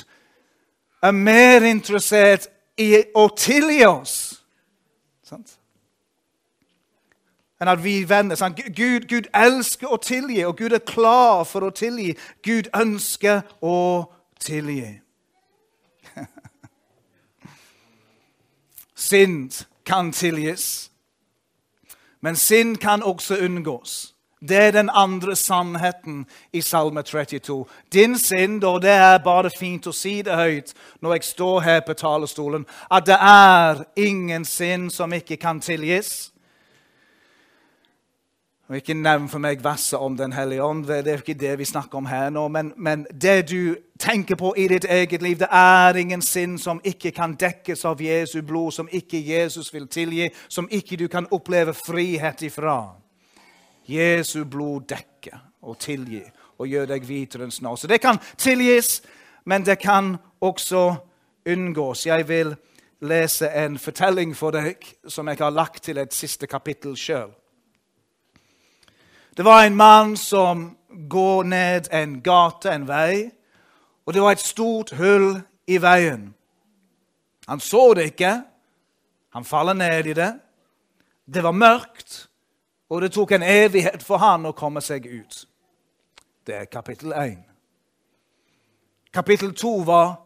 er 1.03 1.12
mer 1.12 1.62
interessert 1.62 2.47
i 2.77 3.03
å 3.15 3.27
tilgi 3.38 3.85
oss. 3.85 4.43
Sant? 5.23 5.57
Enn 7.61 7.71
at 7.71 7.83
vi 7.83 8.09
venner. 8.09 8.35
Sant? 8.35 8.59
Gud, 8.75 9.07
Gud 9.07 9.29
elsker 9.33 9.88
å 9.93 9.97
tilgi, 10.01 10.43
og 10.45 10.57
Gud 10.57 10.75
er 10.75 10.83
klar 10.83 11.43
for 11.47 11.67
å 11.67 11.71
tilgi. 11.75 12.15
Gud 12.43 12.69
ønsker 12.75 13.41
å 13.63 14.05
tilgi. 14.43 14.99
Synd 18.95 19.65
kan 19.85 20.11
tilgis, 20.11 20.91
men 22.21 22.35
synd 22.35 22.77
kan 22.81 23.03
også 23.03 23.38
unngås. 23.38 24.14
Det 24.41 24.57
er 24.57 24.71
den 24.71 24.89
andre 24.93 25.35
sannheten 25.35 26.25
i 26.53 26.61
Salme 26.61 27.01
32. 27.01 27.65
Din 27.93 28.17
synd, 28.19 28.63
og 28.63 28.81
det 28.81 28.91
er 28.91 29.23
bare 29.23 29.49
fint 29.59 29.87
å 29.87 29.93
si 29.95 30.21
det 30.21 30.35
høyt 30.35 30.73
når 31.01 31.13
jeg 31.15 31.23
står 31.23 31.59
her 31.59 31.81
på 31.87 31.93
talerstolen, 31.93 32.65
at 32.91 33.07
det 33.07 33.17
er 33.21 33.85
ingen 33.95 34.45
synd 34.45 34.91
som 34.91 35.13
ikke 35.13 35.37
kan 35.37 35.59
tilgis. 35.59 36.31
Og 38.69 38.75
Ikke 38.75 38.93
nevn 38.97 39.29
for 39.29 39.37
meg 39.39 39.63
verset 39.63 39.99
om 39.99 40.17
Den 40.17 40.33
hellige 40.33 40.63
ånd, 40.63 40.85
det 40.87 41.07
er 41.07 41.21
ikke 41.21 41.33
det 41.33 41.57
vi 41.59 41.65
snakker 41.65 41.97
om 41.97 42.05
her 42.05 42.29
nå. 42.29 42.47
Men, 42.47 42.73
men, 42.77 43.05
det 43.21 43.49
du 43.49 43.75
tenker 43.99 44.35
på 44.35 44.53
i 44.57 44.67
ditt 44.67 44.85
eget 44.89 45.21
liv, 45.21 45.37
det 45.37 45.47
er 45.51 45.95
ingen 45.95 46.21
synd 46.21 46.57
som 46.59 46.81
ikke 46.83 47.11
kan 47.11 47.35
dekkes 47.39 47.85
av 47.85 48.01
Jesu 48.01 48.41
blod, 48.41 48.71
som 48.71 48.89
ikke 48.91 49.21
Jesus 49.21 49.73
vil 49.73 49.87
tilgi, 49.87 50.29
som 50.49 50.67
ikke 50.71 50.97
du 50.97 51.07
kan 51.07 51.27
oppleve 51.31 51.73
frihet 51.73 52.41
ifra. 52.41 53.04
Jesu 53.85 54.43
blod 54.45 54.87
dekker 54.89 55.39
og 55.61 55.77
tilgir 55.79 56.31
og 56.57 56.67
gjør 56.67 56.87
deg 56.93 57.05
hvit 57.05 57.35
enn 57.35 57.51
snø. 57.51 57.75
Så 57.75 57.87
det 57.87 58.01
kan 58.01 58.19
tilgis, 58.37 59.01
men 59.45 59.65
det 59.65 59.79
kan 59.81 60.15
også 60.41 60.95
unngås. 61.45 62.05
Jeg 62.05 62.27
vil 62.27 62.55
lese 63.05 63.49
en 63.51 63.77
fortelling 63.77 64.35
for 64.37 64.55
deg 64.55 64.85
som 65.07 65.27
jeg 65.27 65.41
har 65.41 65.53
lagt 65.53 65.83
til 65.83 65.99
et 66.01 66.13
siste 66.13 66.47
kapittel 66.47 66.95
sjøl. 66.97 67.33
Det 69.35 69.43
var 69.45 69.65
en 69.65 69.75
mann 69.75 70.15
som 70.17 70.69
går 71.09 71.43
ned 71.43 71.89
en 71.91 72.21
gate, 72.23 72.71
en 72.71 72.87
vei, 72.87 73.31
og 74.05 74.13
det 74.13 74.21
var 74.21 74.37
et 74.37 74.43
stort 74.43 74.93
hull 74.95 75.41
i 75.67 75.77
veien. 75.81 76.29
Han 77.47 77.59
så 77.59 77.93
det 77.93 78.13
ikke. 78.13 78.31
Han 79.35 79.45
faller 79.45 79.73
ned 79.73 80.07
i 80.07 80.13
det. 80.13 80.31
Det 81.25 81.43
var 81.43 81.51
mørkt. 81.51 82.29
Og 82.89 83.01
det 83.01 83.11
tok 83.11 83.31
en 83.31 83.43
evighet 83.43 84.03
for 84.03 84.21
han 84.21 84.45
å 84.45 84.53
komme 84.57 84.81
seg 84.81 85.07
ut. 85.09 85.45
Det 86.45 86.55
er 86.55 86.69
kapittel 86.69 87.13
1. 87.17 87.39
Kapittel 89.13 89.55
2 89.55 89.79
var 89.87 90.21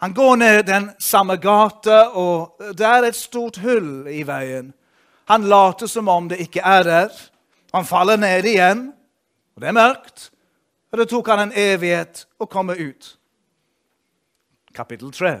Han 0.00 0.14
går 0.14 0.36
ned 0.36 0.62
den 0.62 0.90
samme 0.98 1.36
gata, 1.36 2.10
og 2.14 2.60
det 2.78 2.86
er 2.86 3.02
et 3.02 3.16
stort 3.16 3.56
hull 3.58 4.06
i 4.06 4.22
veien. 4.22 4.68
Han 5.26 5.48
later 5.50 5.86
som 5.86 6.08
om 6.08 6.28
det 6.28 6.38
ikke 6.38 6.62
er 6.62 6.82
der. 6.82 7.08
Han 7.74 7.84
faller 7.84 8.16
ned 8.16 8.44
igjen, 8.46 8.92
og 9.56 9.60
det 9.62 9.68
er 9.68 9.74
mørkt. 9.74 10.30
Og 10.92 10.98
det 10.98 11.08
tok 11.10 11.28
han 11.28 11.48
en 11.48 11.52
evighet 11.56 12.28
å 12.38 12.46
komme 12.46 12.76
ut. 12.78 13.18
Kapittel 14.74 15.10
3. 15.12 15.34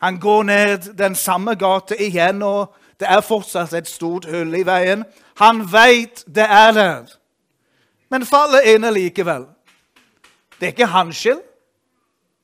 Han 0.00 0.18
går 0.20 0.42
ned 0.42 0.88
den 0.98 1.14
samme 1.14 1.54
gata 1.54 1.94
igjen, 1.94 2.42
og 2.42 2.72
det 3.02 3.10
er 3.10 3.22
fortsatt 3.26 3.72
et 3.74 3.88
stort 3.90 4.28
hull 4.30 4.54
i 4.54 4.62
veien. 4.66 5.02
Han 5.42 5.64
veit 5.72 6.22
det 6.30 6.44
er 6.46 6.74
der, 6.76 7.08
men 8.12 8.26
faller 8.28 8.62
inn 8.70 8.86
likevel. 8.94 9.48
Det 10.60 10.68
er 10.68 10.74
ikke 10.76 10.92
hans 10.92 11.18
skyld. 11.18 11.40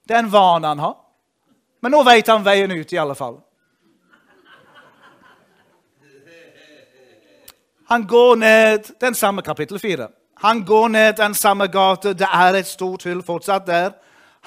Det 0.09 0.17
er 0.17 0.25
en 0.25 0.33
vane 0.33 0.67
han 0.67 0.83
har. 0.83 0.97
Men 1.85 1.95
nå 1.95 2.01
veit 2.03 2.27
han 2.27 2.43
veien 2.43 2.73
ut, 2.75 2.93
i 2.93 2.99
alle 2.99 3.15
fall. 3.15 3.39
Han 7.89 8.07
går 8.09 8.35
ned 8.37 8.91
den 9.01 9.15
samme 9.15 9.43
kapittel 9.43 9.79
4. 9.79 10.09
Han 10.43 10.65
går 10.65 10.89
ned 10.89 11.13
den 11.21 11.35
samme 11.35 11.69
gata. 11.69 12.13
Det 12.13 12.27
er 12.35 12.59
et 12.59 12.67
stort 12.67 13.05
hull 13.07 13.23
fortsatt 13.23 13.67
der. 13.67 13.95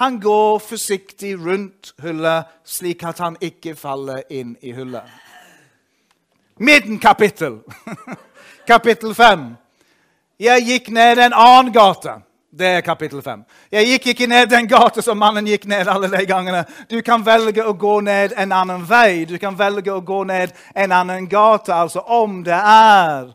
Han 0.02 0.20
går 0.20 0.60
forsiktig 0.60 1.38
rundt 1.40 1.94
hullet, 2.02 2.52
slik 2.66 3.04
at 3.04 3.20
han 3.20 3.38
ikke 3.42 3.76
faller 3.76 4.26
inn 4.30 4.58
i 4.62 4.76
hullet 4.76 5.31
midten 6.62 7.00
kapittel. 7.08 7.60
kapittel 8.68 9.16
5. 9.16 9.56
Jeg 10.38 10.62
gikk 10.66 10.90
ned 10.90 11.20
en 11.20 11.34
annen 11.34 11.74
gate. 11.74 12.22
Det 12.52 12.68
er 12.68 12.82
kapittel 12.82 13.22
5. 13.24 13.44
Jeg 13.72 13.88
gikk 13.88 14.08
ikke 14.12 14.28
ned 14.28 14.50
den 14.52 14.68
gata 14.68 15.02
som 15.02 15.18
mannen 15.18 15.48
gikk 15.48 15.66
ned 15.72 15.88
alle 15.88 16.10
de 16.12 16.26
gangene. 16.28 16.66
Du 16.92 17.00
kan 17.02 17.24
velge 17.24 17.64
å 17.64 17.74
gå 17.74 18.02
ned 18.04 18.34
en 18.38 18.52
annen 18.52 18.84
vei. 18.86 19.24
Du 19.26 19.38
kan 19.40 19.56
velge 19.58 19.94
å 19.94 20.02
gå 20.04 20.24
ned 20.28 20.52
en 20.76 20.92
annen 20.92 21.30
gate. 21.32 21.72
Altså 21.72 22.04
om 22.12 22.42
det 22.44 22.58
er 22.60 23.32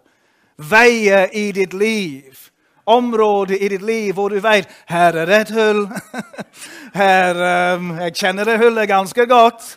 veier 0.56 1.32
i 1.32 1.48
ditt 1.56 1.72
liv, 1.72 2.50
områder 2.84 3.56
i 3.56 3.70
ditt 3.72 3.82
liv 3.82 4.12
hvor 4.14 4.30
du 4.30 4.38
vet 4.44 4.68
her 4.92 5.16
er 5.24 5.32
et 5.40 5.50
hull. 5.56 5.86
Her, 6.96 7.36
um, 7.76 7.90
Jeg 8.00 8.14
kjenner 8.16 8.48
det 8.48 8.60
hullet 8.60 8.88
ganske 8.88 9.26
godt. 9.28 9.74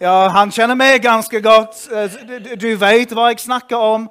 Ja, 0.00 0.30
han 0.32 0.48
kjenner 0.48 0.78
meg 0.80 1.02
ganske 1.04 1.42
godt. 1.44 1.82
Eh, 1.92 2.14
du, 2.56 2.70
vet 2.80 3.10
hva 3.12 3.26
jeg 3.28 3.42
snakker 3.42 3.76
om. 3.76 4.06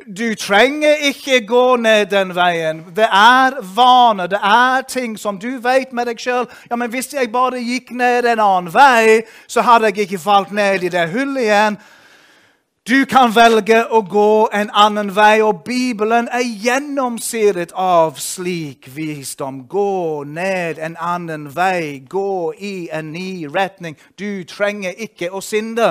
Du 0.00 0.30
trenger 0.40 1.02
ikke 1.10 1.42
gå 1.44 1.64
ned 1.84 2.06
den 2.08 2.32
veien. 2.32 2.80
Det 2.96 3.04
er 3.04 3.58
vaner, 3.76 4.30
det 4.32 4.40
er 4.40 4.86
ting 4.88 5.18
som 5.20 5.36
du 5.36 5.58
vet 5.60 5.92
med 5.92 6.08
deg 6.08 6.22
sjøl. 6.24 6.48
Ja, 6.70 6.78
men 6.80 6.88
hvis 6.88 7.12
jeg 7.12 7.28
bare 7.32 7.60
gikk 7.60 7.92
ned 7.92 8.24
en 8.24 8.40
annen 8.40 8.72
vei, 8.72 9.20
så 9.44 9.60
hadde 9.60 9.92
jeg 9.92 10.06
ikke 10.06 10.22
falt 10.24 10.48
ned 10.48 10.88
i 10.88 10.92
det 10.96 11.10
hullet 11.12 11.44
igjen. 11.44 11.76
Du 12.84 13.06
kan 13.08 13.30
velge 13.32 13.78
å 13.88 14.02
gå 14.04 14.50
en 14.52 14.68
annen 14.76 15.08
vei, 15.16 15.38
og 15.40 15.62
Bibelen 15.64 16.26
er 16.28 16.42
gjennomsyret 16.44 17.70
av 17.72 18.18
slik 18.20 18.90
visdom. 18.92 19.62
Gå 19.72 20.24
ned 20.28 20.76
en 20.76 20.98
annen 21.00 21.46
vei, 21.56 22.02
gå 22.04 22.52
i 22.52 22.90
en 22.92 23.08
ny 23.14 23.46
retning. 23.48 23.96
Du 24.20 24.44
trenger 24.44 24.92
ikke 25.00 25.30
å 25.32 25.40
synde. 25.40 25.88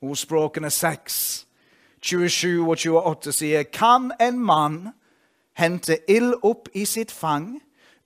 Ordspråkene 0.00 0.72
6 0.72 1.20
27 2.00 2.64
og 2.64 2.80
28 2.80 3.36
sier 3.36 3.68
Kan 3.68 4.14
en 4.16 4.40
mann 4.40 4.94
hente 5.60 6.00
ild 6.08 6.38
opp 6.40 6.72
i 6.72 6.88
sitt 6.88 7.12
fang 7.12 7.58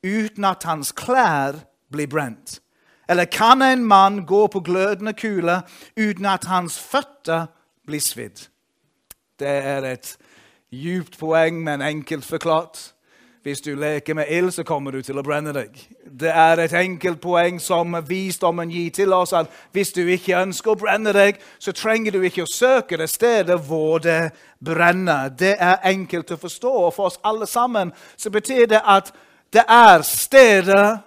uten 0.03 0.43
at 0.43 0.67
hans 0.67 0.91
klær 0.91 1.63
blir 1.87 2.11
brent? 2.11 2.59
Eller 3.09 3.25
kan 3.25 3.63
en 3.63 3.85
mann 3.85 4.27
gå 4.27 4.47
på 4.47 4.61
glødende 4.61 5.13
kule 5.13 5.63
uten 5.97 6.27
at 6.27 6.45
hans 6.45 6.79
føtter 6.79 7.47
blir 7.87 8.01
svidd? 8.01 8.49
Det 9.39 9.49
er 9.49 9.85
et 9.85 10.17
djupt 10.73 11.19
poeng, 11.19 11.63
men 11.65 11.83
enkelt 11.83 12.25
forklart. 12.25 12.93
Hvis 13.43 13.61
du 13.61 13.75
leker 13.75 14.15
med 14.15 14.25
ild, 14.29 14.51
så 14.51 14.63
kommer 14.63 14.91
du 14.91 15.03
til 15.03 15.17
å 15.19 15.23
brenne 15.23 15.53
deg. 15.57 15.77
Det 16.21 16.29
er 16.29 16.61
et 16.61 16.73
enkelt 16.77 17.21
poeng 17.23 17.61
som 17.63 17.95
visdommen 18.09 18.69
gir 18.71 18.91
til 18.91 19.13
oss. 19.13 19.33
at 19.33 19.47
Hvis 19.73 19.93
du 19.93 20.03
ikke 20.03 20.43
ønsker 20.43 20.75
å 20.75 20.77
brenne 20.77 21.13
deg, 21.17 21.39
så 21.59 21.73
trenger 21.73 22.13
du 22.13 22.21
ikke 22.21 22.43
å 22.43 22.51
søke 22.53 22.99
det 22.99 23.09
stedet 23.09 23.61
hvor 23.65 24.03
det 24.05 24.33
brenner. 24.61 25.29
Det 25.29 25.55
er 25.59 25.79
enkelt 25.85 26.31
å 26.31 26.37
forstå. 26.37 26.73
Og 26.73 26.95
for 26.95 27.09
oss 27.09 27.21
alle 27.25 27.47
sammen 27.47 27.93
så 28.17 28.31
betyr 28.31 28.67
det 28.67 28.83
at 28.85 29.15
det 29.53 29.65
er 29.65 30.03
steder 30.03 30.99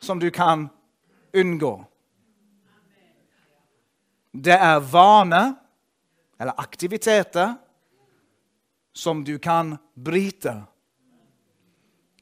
som 0.00 0.18
du 0.20 0.30
kan 0.30 0.68
unngå. 1.34 1.84
Det 4.32 4.54
er 4.54 4.80
vaner 4.80 5.54
eller 6.40 6.60
aktiviteter 6.60 7.54
som 8.92 9.24
du 9.24 9.38
kan 9.38 9.76
bryte. 9.94 10.54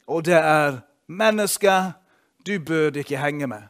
Og 0.06 0.24
det 0.24 0.38
er 0.38 0.80
mennesker 1.06 1.92
du 2.46 2.58
bør 2.58 2.96
ikke 2.96 3.18
henge 3.18 3.46
med. 3.46 3.62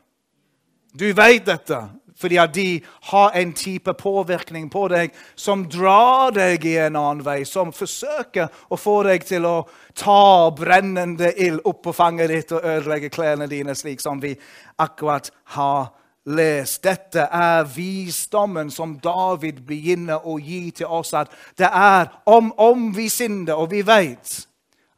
Du 0.93 1.09
vet 1.13 1.47
dette 1.47 1.81
fordi 2.17 2.39
at 2.41 2.55
de 2.55 2.81
har 3.11 3.37
en 3.37 3.53
type 3.53 3.93
påvirkning 4.01 4.71
på 4.73 4.87
deg 4.93 5.15
som 5.37 5.67
drar 5.71 6.33
deg 6.37 6.65
i 6.65 6.77
en 6.87 6.97
annen 6.97 7.25
vei, 7.27 7.43
som 7.45 7.73
forsøker 7.73 8.49
å 8.73 8.79
få 8.81 9.03
deg 9.09 9.27
til 9.29 9.47
å 9.49 9.57
ta 9.97 10.51
brennende 10.57 11.33
ild 11.37 11.63
opp 11.65 11.83
på 11.87 11.95
fanget 11.97 12.33
ditt 12.33 12.57
og 12.57 12.65
ødelegge 12.65 13.13
klærne 13.13 13.49
dine, 13.51 13.75
slik 13.77 14.01
som 14.01 14.21
vi 14.23 14.35
akkurat 14.83 15.31
har 15.57 15.93
lest. 16.27 16.83
Dette 16.85 17.29
er 17.33 17.65
visdommen 17.77 18.71
som 18.71 18.97
David 19.03 19.63
begynner 19.67 20.27
å 20.27 20.39
gi 20.43 20.71
til 20.81 20.91
oss. 20.91 21.15
At 21.15 21.33
det 21.59 21.71
er 21.71 22.11
om, 22.27 22.53
om 22.59 22.91
vi 22.97 23.09
synder, 23.13 23.55
og 23.61 23.71
vi 23.71 23.83
vet 23.87 24.47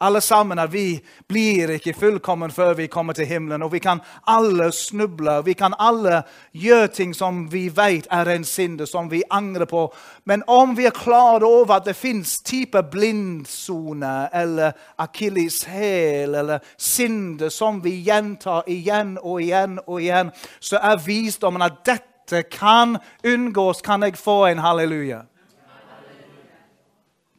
alle 0.00 0.20
sammen 0.20 0.58
at 0.58 0.72
vi 0.72 1.00
blir 1.28 1.72
ikke 1.74 1.94
fullkommen 1.96 2.52
før 2.54 2.74
vi 2.78 2.86
kommer 2.86 3.12
til 3.12 3.26
himmelen. 3.26 3.62
Og 3.62 3.72
vi 3.72 3.78
kan 3.82 4.00
alle 4.26 4.70
snuble. 4.72 5.40
Vi 5.44 5.52
kan 5.58 5.74
alle 5.78 6.22
gjøre 6.52 6.88
ting 6.94 7.14
som 7.16 7.46
vi 7.52 7.68
vet 7.74 8.06
er 8.10 8.30
en 8.30 8.44
synd, 8.44 8.86
som 8.86 9.10
vi 9.10 9.22
angrer 9.30 9.66
på. 9.66 9.88
Men 10.24 10.42
om 10.46 10.76
vi 10.76 10.86
er 10.86 10.94
klar 10.94 11.42
over 11.42 11.74
at 11.74 11.86
det 11.86 11.96
fins 11.96 12.38
type 12.42 12.82
blindsone 12.90 14.28
eller 14.34 14.72
akilleshæl 14.98 16.34
eller 16.34 16.58
synder 16.78 17.48
som 17.48 17.82
vi 17.84 17.98
gjentar 18.06 18.62
igjen 18.66 19.18
og 19.22 19.42
igjen 19.42 19.78
og 19.86 20.02
igjen, 20.02 20.30
så 20.60 20.78
er 20.78 21.02
visdommen 21.06 21.62
at 21.62 21.82
dette 21.86 22.42
kan 22.42 22.98
unngås. 23.24 23.82
Kan 23.82 24.02
jeg 24.02 24.16
få 24.16 24.46
en 24.46 24.58
halleluja? 24.58 25.22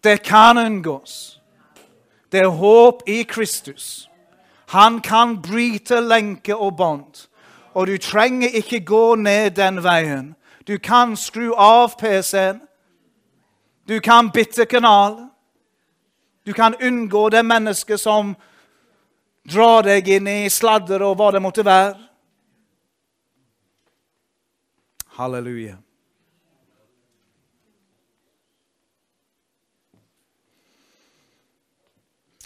Det 0.03 0.23
kan 0.23 0.57
unngås. 0.57 1.38
Det 2.31 2.39
er 2.39 2.47
håp 2.47 3.01
i 3.09 3.23
Kristus. 3.23 4.09
Han 4.69 5.01
kan 5.01 5.41
bryte 5.41 5.99
lenke 6.01 6.55
og 6.55 6.77
bånd. 6.77 7.25
Og 7.73 7.87
du 7.87 7.97
trenger 7.97 8.49
ikke 8.53 8.85
gå 8.85 9.15
ned 9.15 9.51
den 9.57 9.83
veien. 9.83 10.35
Du 10.67 10.77
kan 10.77 11.15
skru 11.17 11.53
av 11.57 11.97
PC-en. 11.97 12.61
Du 13.87 13.99
kan 13.99 14.29
bytte 14.31 14.65
kanal. 14.65 15.29
Du 16.45 16.53
kan 16.53 16.75
unngå 16.81 17.29
det 17.29 17.45
mennesket 17.45 17.99
som 17.99 18.35
drar 19.49 19.83
deg 19.83 20.07
inn 20.07 20.27
i 20.27 20.49
sladder 20.49 21.01
og 21.05 21.17
hva 21.17 21.31
det 21.33 21.41
måtte 21.41 21.65
være. 21.65 21.97
Halleluja. 25.17 25.79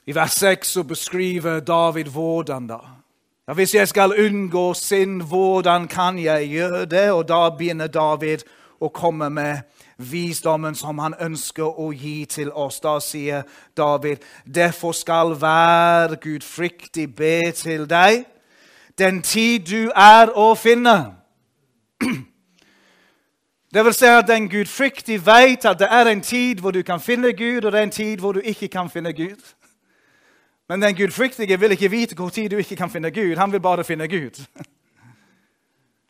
I 0.05 0.15
vers 0.15 0.31
6 0.31 0.67
så 0.67 0.83
beskriver 0.83 1.59
David 1.59 2.03
hvordan 2.03 2.67
da. 2.67 2.77
Hvis 3.53 3.75
jeg 3.75 3.87
skal 3.87 4.25
unngå 4.25 4.73
synd, 4.73 5.21
hvordan 5.21 5.87
kan 5.87 6.19
jeg 6.19 6.49
gjøre 6.49 6.85
det? 6.85 7.11
Og 7.11 7.27
da 7.27 7.49
begynner 7.49 7.87
David 7.87 8.43
å 8.81 8.89
komme 8.89 9.29
med 9.29 9.57
visdommen 9.97 10.75
som 10.75 10.99
han 10.99 11.15
ønsker 11.21 11.79
å 11.79 11.91
gi 11.91 12.25
til 12.25 12.51
oss. 12.51 12.79
Da 12.79 12.99
sier 12.99 13.43
David, 13.77 14.17
derfor 14.55 14.91
skal 14.91 15.35
hver 15.35 16.15
gudfryktig 16.15 17.15
be 17.15 17.51
til 17.51 17.89
deg 17.89 18.25
den 18.97 19.21
tid 19.21 19.65
du 19.65 19.91
er 19.95 20.29
å 20.35 20.53
finne. 20.55 21.15
Det 23.73 23.81
vil 23.85 23.93
si 23.97 24.05
at 24.05 24.27
den 24.29 24.49
gudfryktig 24.49 25.17
vet 25.25 25.65
at 25.65 25.79
det 25.79 25.87
er 25.89 26.11
en 26.11 26.21
tid 26.21 26.59
hvor 26.61 26.71
du 26.71 26.83
kan 26.85 27.01
finne 27.01 27.33
Gud, 27.33 27.65
og 27.65 27.71
det 27.71 27.79
er 27.79 27.83
en 27.83 27.91
tid 27.91 28.19
hvor 28.21 28.37
du 28.37 28.39
ikke 28.39 28.67
kan 28.67 28.89
finne 28.89 29.13
Gud. 29.13 29.41
Men 30.69 30.81
den 30.81 30.95
gudfryktige 30.95 31.59
vil 31.59 31.71
ikke 31.71 31.91
vite 31.91 32.15
hvor 32.15 32.29
tid 32.29 32.49
du 32.49 32.57
ikke 32.57 32.75
kan 32.75 32.89
finne 32.89 33.11
Gud. 33.11 33.35
Han 33.35 33.51
vil 33.51 33.61
bare 33.61 33.83
finne 33.83 34.07
Gud. 34.07 34.39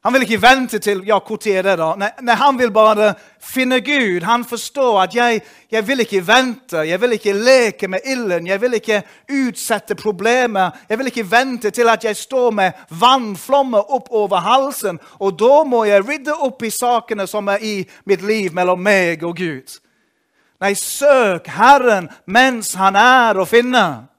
Han 0.03 0.13
vil 0.13 0.25
ikke 0.25 0.41
vente 0.41 0.79
til 0.83 1.05
ja, 1.07 1.15
tid 1.39 1.53
er 1.55 1.63
det 1.63 1.73
da? 1.79 1.93
Nei, 1.95 2.09
nei, 2.27 2.35
Han 2.35 2.57
vil 2.59 2.71
bare 2.75 3.13
finne 3.39 3.79
Gud. 3.79 4.25
Han 4.27 4.43
forstår 4.43 4.99
at 5.01 5.15
jeg, 5.15 5.41
jeg 5.71 5.87
vil 5.87 6.03
ikke 6.03 6.27
vente, 6.27 6.83
jeg 6.83 7.01
vil 7.01 7.15
ikke 7.15 7.33
leke 7.33 7.87
med 7.87 7.99
ilden. 8.05 8.47
Jeg 8.47 8.61
vil 8.61 8.73
ikke 8.73 9.01
utsette 9.31 9.95
problemer. 9.95 10.75
Jeg 10.89 10.99
vil 10.99 11.07
ikke 11.07 11.31
vente 11.31 11.71
til 11.71 11.89
at 11.89 12.03
jeg 12.03 12.19
står 12.19 12.51
med 12.51 12.71
vannflommer 12.89 13.95
opp 13.95 14.11
over 14.11 14.43
halsen. 14.43 14.99
Og 15.19 15.39
da 15.39 15.63
må 15.63 15.85
jeg 15.87 16.03
rydde 16.03 16.35
opp 16.35 16.63
i 16.67 16.69
sakene 16.69 17.27
som 17.27 17.47
er 17.47 17.63
i 17.63 17.77
mitt 18.05 18.27
liv 18.27 18.51
mellom 18.51 18.83
meg 18.83 19.23
og 19.23 19.37
Gud. 19.39 19.79
Nei, 20.59 20.75
søk 20.75 21.47
Herren 21.47 22.09
mens 22.27 22.75
Han 22.75 22.99
er 22.99 23.39
å 23.39 23.47
finne. 23.47 24.12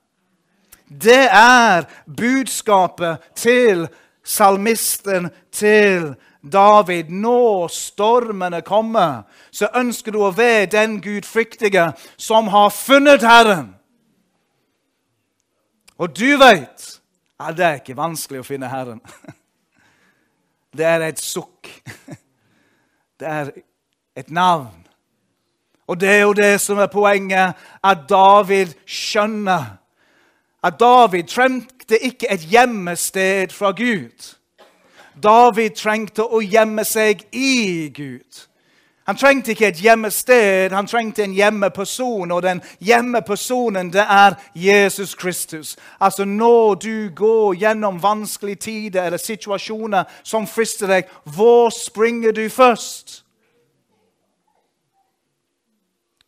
Det 1.03 1.29
er 1.31 1.85
budskapet 2.17 3.19
til 3.35 3.89
salmisten, 4.25 5.31
til 5.53 6.15
David. 6.53 7.05
Når 7.09 7.69
stormene 7.69 8.61
kommer, 8.63 9.23
så 9.51 9.69
ønsker 9.77 10.13
du 10.13 10.23
å 10.25 10.35
være 10.35 10.67
den 10.67 11.01
gudfryktige 11.03 11.93
som 12.17 12.49
har 12.49 12.71
funnet 12.71 13.23
Herren. 13.23 13.75
Og 15.99 16.11
du 16.17 16.37
vet 16.39 17.01
at 17.41 17.57
det 17.57 17.67
er 17.67 17.81
ikke 17.81 17.97
vanskelig 17.97 18.43
å 18.43 18.47
finne 18.47 18.71
Herren. 18.71 19.01
Det 20.75 20.83
er 20.83 21.05
et 21.07 21.21
sukk. 21.23 21.69
Det 23.21 23.29
er 23.31 23.51
et 24.19 24.31
navn. 24.35 24.81
Og 25.87 26.01
det 26.01 26.09
er 26.09 26.21
jo 26.25 26.33
det 26.33 26.61
som 26.61 26.81
er 26.83 26.89
poenget, 26.91 27.55
at 27.85 27.99
David 28.09 28.73
skjønner 28.87 29.77
at 30.65 30.81
David 30.81 31.25
trengte 31.25 31.99
ikke 32.05 32.33
et 32.33 32.41
gjemmested 32.41 33.53
fra 33.53 33.71
Gud. 33.71 34.35
David 35.23 35.77
trengte 35.77 36.25
å 36.25 36.41
gjemme 36.41 36.85
seg 36.89 37.27
i 37.33 37.91
Gud. 37.95 38.47
Han 39.05 39.19
trengte 39.21 39.53
ikke 39.53 39.69
et 39.69 39.83
hjemmested, 39.85 40.73
han 40.73 40.89
trengte 40.89 41.27
en 41.27 41.35
hjemmeperson. 41.37 42.33
Og 42.33 42.43
den 42.43 42.63
hjemmepersonen, 42.81 43.93
det 43.93 44.07
er 44.09 44.39
Jesus 44.55 45.15
Kristus. 45.15 45.77
Altså 46.01 46.25
Når 46.25 46.75
du 46.75 47.11
går 47.17 47.55
gjennom 47.55 48.03
vanskelige 48.03 48.57
tider 48.57 49.05
eller 49.05 49.21
situasjoner 49.21 50.05
som 50.23 50.47
frister 50.47 50.89
deg, 50.89 51.13
hvor 51.25 51.69
springer 51.69 52.33
du 52.33 52.49
først? 52.49 53.21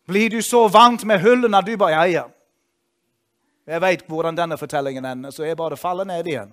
Blir 0.07 0.31
du 0.31 0.43
så 0.43 0.69
vant 0.69 1.05
med 1.05 1.21
hullene 1.21 1.59
at 1.59 1.67
du 1.67 1.77
bare 1.77 1.91
Ja, 1.91 2.05
ja. 2.05 2.23
Jeg 3.67 3.81
veit 3.81 4.07
hvordan 4.07 4.37
denne 4.37 4.59
fortellingen 4.59 5.05
ender, 5.05 5.31
så 5.31 5.45
jeg 5.45 5.57
bare 5.57 5.77
faller 5.77 6.05
ned 6.05 6.27
igjen. 6.27 6.53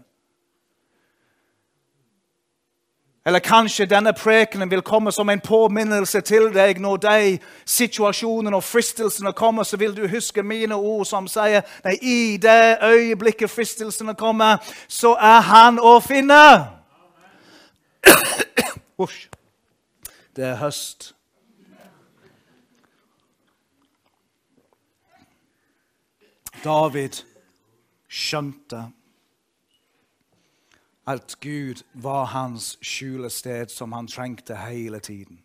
Eller 3.25 3.39
kanskje 3.39 3.85
denne 3.85 4.13
prekenen 4.13 4.69
vil 4.69 4.81
komme 4.81 5.11
som 5.11 5.29
en 5.29 5.39
påminnelse 5.39 6.21
til 6.21 6.49
deg 6.53 6.81
når 6.83 6.97
de 6.97 7.37
situasjonene 7.65 8.55
og 8.55 8.63
fristelsene 8.63 9.31
kommer, 9.31 9.63
så 9.63 9.77
vil 9.77 9.95
du 9.95 10.07
huske 10.11 10.43
mine 10.43 10.75
ord 10.75 11.05
som 11.07 11.27
sier 11.31 11.63
nei, 11.85 11.95
i 12.01 12.37
det 12.41 12.77
øyeblikket 12.83 13.49
fristelsene 13.49 14.15
kommer, 14.19 14.57
så 14.87 15.15
er 15.15 15.39
han 15.47 15.79
å 15.79 15.99
finne. 16.03 16.43
Usch. 19.05 19.29
Det 20.35 20.43
er 20.49 20.59
høst. 20.59 21.13
David 26.63 27.23
skjønte 28.07 28.91
at 31.07 31.35
Gud 31.41 31.83
var 31.93 32.25
hans 32.25 32.77
skjulested 32.81 33.67
som 33.67 33.91
han 33.91 34.07
trengte 34.07 34.55
hele 34.55 34.99
tiden. 34.99 35.41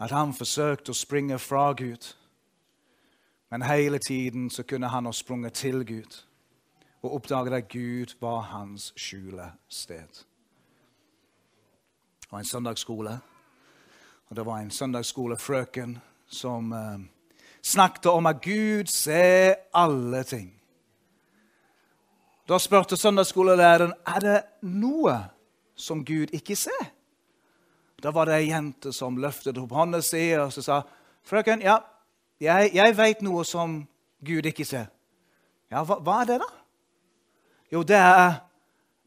At 0.00 0.10
han 0.10 0.34
forsøkte 0.34 0.90
å 0.90 0.98
springe 0.98 1.38
fra 1.38 1.72
Gud, 1.72 2.14
men 3.50 3.62
hele 3.62 3.98
tiden 3.98 4.50
så 4.50 4.62
kunne 4.62 4.88
han 4.88 5.06
ha 5.06 5.12
sprunget 5.12 5.52
til 5.52 5.84
Gud 5.86 6.24
og 7.02 7.14
oppdaget 7.14 7.52
at 7.52 7.68
Gud 7.68 8.16
var 8.20 8.40
hans 8.40 8.92
skjulested. 8.96 10.24
Det 12.20 12.32
var 12.32 12.38
en 12.38 12.44
søndagsskole, 12.44 13.20
og 14.28 14.36
det 14.36 14.46
var 14.46 14.58
en 14.58 14.70
søndagsskolefrøken 14.70 15.98
som 16.26 16.72
eh, 16.72 17.00
snakket 17.62 18.06
om 18.06 18.26
at 18.26 18.40
Gud 18.42 18.86
ser 18.86 19.54
alle 19.74 20.22
ting. 20.24 20.50
Da 22.48 22.58
spurte 22.58 22.96
søndagsskolelæreren 22.96 23.92
er 24.06 24.20
det 24.24 24.38
noe 24.66 25.14
som 25.78 26.04
Gud 26.04 26.32
ikke 26.34 26.56
ser. 26.56 26.88
Da 28.02 28.10
var 28.10 28.26
det 28.26 28.40
ei 28.40 28.48
jente 28.50 28.92
som 28.96 29.18
løftet 29.20 29.58
opp 29.60 29.72
hånda 29.76 30.00
si 30.02 30.32
og 30.34 30.52
så 30.52 30.64
sa 30.64 30.80
frøken, 31.26 31.62
ja, 31.62 31.76
jeg, 32.40 32.72
jeg 32.74 32.96
veit 32.96 33.20
noe 33.22 33.44
som 33.44 33.82
Gud 34.24 34.48
ikke 34.48 34.64
ser. 34.64 34.88
Ja, 35.70 35.84
hva, 35.84 36.00
hva, 36.00 36.22
er 36.22 36.30
det, 36.32 36.38
da? 36.40 36.48
Jo, 37.70 37.84
det 37.86 38.00
er 38.00 38.40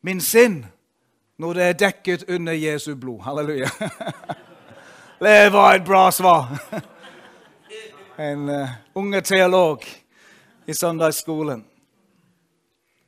min 0.05 0.21
sinn 0.23 0.61
når 1.41 1.57
det 1.57 1.65
er 1.67 1.79
dekket 1.81 2.25
under 2.29 2.53
Jesu 2.53 2.93
blod. 2.95 3.21
Halleluja. 3.25 3.69
Det 5.23 5.53
var 5.53 5.75
et 5.75 5.85
bra 5.85 6.09
svar. 6.11 6.49
En 8.17 8.49
uh, 8.49 8.69
unge 8.93 9.21
teolog 9.21 9.86
i 10.69 10.73
søndagsskolen. 10.73 11.63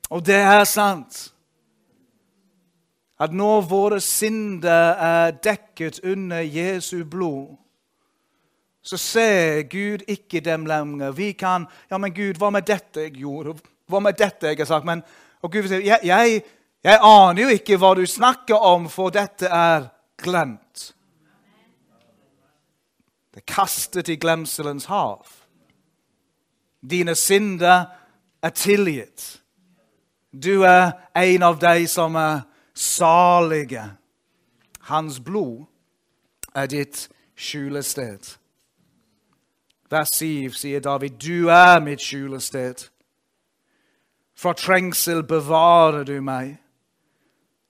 Og 0.10 0.24
det 0.26 0.40
er 0.42 0.64
sant 0.66 1.20
at 3.22 3.34
når 3.34 3.68
våre 3.70 4.00
synder 4.02 4.98
er 4.98 5.38
dekket 5.46 6.00
under 6.04 6.42
Jesu 6.42 7.06
blod, 7.06 7.54
så 8.82 8.98
ser 8.98 9.62
Gud 9.70 10.02
ikke 10.10 10.42
dem 10.42 10.66
lenger. 10.66 11.12
Vi 11.12 11.32
kan 11.32 11.68
Ja, 11.92 11.98
men 11.98 12.14
Gud, 12.14 12.42
hva 12.42 12.50
med 12.50 12.66
dette 12.66 13.06
jeg 13.06 13.14
gjorde? 13.22 13.60
Hva 13.86 14.02
med 14.02 14.18
dette 14.18 14.48
jeg 14.48 14.58
har 14.58 14.66
sagt? 14.66 14.86
Men, 14.86 15.04
og 15.42 15.52
Gud 15.52 15.70
sier, 15.70 15.86
jeg, 15.86 16.00
jeg, 16.04 16.42
jeg 16.84 17.00
aner 17.02 17.42
jo 17.42 17.54
ikke 17.54 17.78
hva 17.78 17.94
du 17.94 18.06
snakker 18.10 18.58
om, 18.58 18.90
for 18.90 19.14
dette 19.14 19.46
er 19.46 19.86
glemt. 20.18 20.95
Det 23.36 23.42
er 23.42 23.54
kastet 23.54 24.10
i 24.10 24.16
glemselens 24.16 24.86
hav. 24.86 25.26
Dine 26.90 27.16
synder 27.16 27.86
er 28.42 28.50
tilgitt. 28.50 29.42
Du 30.32 30.64
er 30.64 30.92
en 31.16 31.44
av 31.44 31.60
de 31.60 31.88
som 31.88 32.16
er 32.16 32.46
salige. 32.74 33.84
Hans 34.80 35.20
blod 35.20 35.66
er 36.56 36.66
ditt 36.66 37.10
skjulested. 37.36 38.38
Vers 39.92 40.16
7 40.16 40.56
sier 40.56 40.80
David, 40.80 41.10
'Du 41.10 41.50
er 41.50 41.80
mitt 41.80 42.02
skjulested'. 42.02 42.90
Fra 44.36 44.54
trengsel 44.54 45.24
bevarer 45.24 46.04
du 46.04 46.22
meg. 46.22 46.58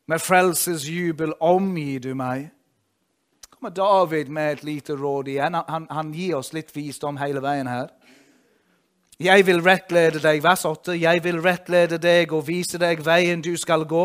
Med 0.08 0.20
frelsesjubel 0.20 1.34
omgir 1.40 2.00
du 2.00 2.14
meg. 2.14 2.52
Kommer 3.66 3.76
David 3.76 4.30
med 4.30 4.52
et 4.54 4.64
lite 4.64 4.94
råd 4.94 5.28
igjen. 5.28 5.56
Han, 5.68 5.88
han 5.90 6.12
gir 6.14 6.36
oss 6.38 6.52
litt 6.54 6.70
visdom 6.76 7.18
hele 7.18 7.42
veien 7.42 7.66
her. 7.66 7.88
Jeg 9.18 9.46
vil 9.48 9.64
rettlede 9.66 10.20
deg, 10.22 10.44
vers 10.44 10.66
8. 10.70 10.94
Jeg 10.94 11.24
vil 11.24 11.40
rettlede 11.42 11.98
deg 11.98 12.34
og 12.36 12.46
vise 12.46 12.78
deg 12.78 13.02
veien 13.02 13.42
du 13.42 13.56
skal 13.58 13.88
gå. 13.90 14.04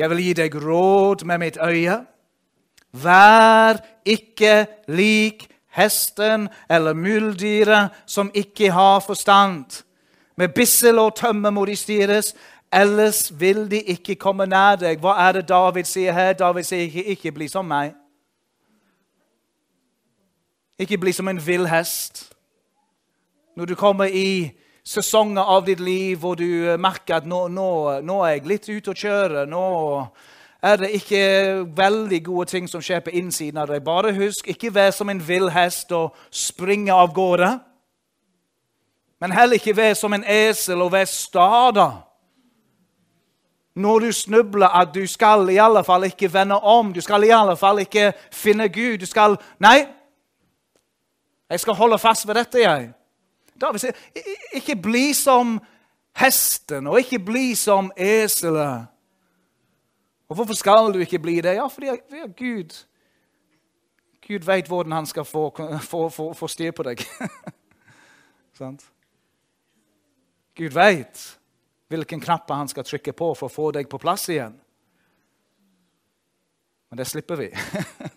Jeg 0.00 0.08
vil 0.08 0.22
gi 0.24 0.32
deg 0.38 0.56
råd 0.56 1.26
med 1.28 1.42
mitt 1.42 1.58
øye. 1.60 1.98
Vær 2.96 3.82
ikke 4.08 4.64
lik 4.88 5.50
hesten 5.76 6.48
eller 6.70 6.96
muldyret 6.96 7.92
som 8.06 8.32
ikke 8.32 8.72
har 8.72 9.04
forstand. 9.04 9.82
Med 10.40 10.56
bissel 10.56 10.96
og 10.98 11.18
tømme 11.20 11.52
må 11.52 11.68
de 11.68 11.76
styres, 11.76 12.32
ellers 12.72 13.40
vil 13.40 13.70
de 13.70 13.82
ikke 13.82 14.14
komme 14.14 14.46
nær 14.46 14.76
deg. 14.80 15.00
Hva 15.02 15.16
er 15.28 15.38
det 15.38 15.48
David 15.48 15.84
sier 15.84 16.12
her? 16.12 16.32
David 16.32 16.66
sier 16.68 16.86
ikke, 16.86 17.04
ikke 17.04 17.32
bli 17.32 17.48
som 17.48 17.66
meg. 17.66 17.94
Ikke 20.80 20.98
bli 20.98 21.12
som 21.12 21.28
en 21.28 21.40
vill 21.46 21.66
hest. 21.68 22.32
Når 23.56 23.64
du 23.64 23.74
kommer 23.74 24.04
i 24.04 24.50
sesonger 24.86 25.42
av 25.42 25.66
ditt 25.66 25.80
liv 25.80 26.18
hvor 26.18 26.38
du 26.38 26.76
merker 26.80 27.18
at 27.20 27.26
nå, 27.28 27.46
nå, 27.52 27.70
nå 28.06 28.20
er 28.24 28.36
jeg 28.36 28.46
litt 28.48 28.68
ute 28.70 28.94
å 28.94 29.00
kjøre. 29.02 29.46
Nå 29.50 29.64
er 30.62 30.76
det 30.80 30.90
ikke 30.96 31.24
veldig 31.76 32.20
gode 32.24 32.46
ting 32.52 32.68
som 32.68 32.82
skjer 32.84 33.02
på 33.04 33.14
innsiden 33.16 33.60
av 33.60 33.70
deg. 33.70 33.84
Bare 33.84 34.14
husk, 34.16 34.48
ikke 34.48 34.72
vær 34.74 34.92
som 34.96 35.10
en 35.12 35.20
vill 35.26 35.50
hest 35.52 35.92
og 35.96 36.16
springe 36.30 36.94
av 36.94 37.12
gårde. 37.16 37.50
Men 39.20 39.36
heller 39.36 39.60
ikke 39.60 39.76
vær 39.76 39.94
som 39.98 40.14
en 40.16 40.24
esel 40.24 40.80
og 40.80 40.94
vær 40.94 41.08
sta 41.08 41.50
Når 43.80 43.98
du 44.04 44.12
snubler, 44.12 44.68
at 44.68 44.92
du 44.94 45.06
skal 45.06 45.48
i 45.50 45.56
alle 45.60 45.84
fall 45.84 46.04
ikke 46.04 46.32
vende 46.32 46.60
om. 46.60 46.92
Du 46.92 47.00
skal 47.00 47.24
i 47.24 47.32
alle 47.34 47.56
fall 47.56 47.80
ikke 47.80 48.12
finne 48.32 48.68
Gud. 48.68 48.98
Du 48.98 49.06
skal 49.06 49.36
Nei, 49.60 49.86
jeg 51.50 51.60
skal 51.60 51.74
holde 51.74 51.98
fast 51.98 52.28
ved 52.28 52.34
dette, 52.34 52.60
jeg. 52.62 52.92
David 53.60 53.78
sier, 53.82 53.96
ikke 54.54 54.76
bli 54.76 55.10
som 55.14 55.58
hesten, 56.16 56.86
og 56.86 57.00
ikke 57.00 57.18
bli 57.18 57.54
som 57.54 57.90
eselet. 57.96 58.86
Og 60.28 60.34
hvorfor 60.34 60.54
skal 60.54 60.92
du 60.94 60.98
ikke 61.02 61.18
bli 61.18 61.40
det? 61.40 61.54
Ja, 61.58 61.66
fordi 61.66 61.86
ja, 61.86 61.96
Gud 62.38 62.86
Gud 64.28 64.44
vet 64.46 64.66
hvordan 64.66 64.92
han 64.92 65.06
skal 65.06 65.24
få, 65.24 65.56
få, 65.80 66.08
få, 66.08 66.32
få 66.32 66.46
styr 66.46 66.70
på 66.70 66.82
deg. 66.82 67.02
Gud 70.56 70.70
vet 70.70 71.39
hvilken 71.90 72.20
knapper 72.20 72.54
han 72.54 72.68
skal 72.70 72.86
trykke 72.86 73.12
på 73.12 73.32
for 73.34 73.50
å 73.50 73.52
få 73.54 73.70
deg 73.74 73.88
på 73.90 73.98
plass 73.98 74.28
igjen. 74.30 74.54
Men 76.90 77.02
det 77.02 77.06
slipper 77.10 77.36
vi. 77.36 77.50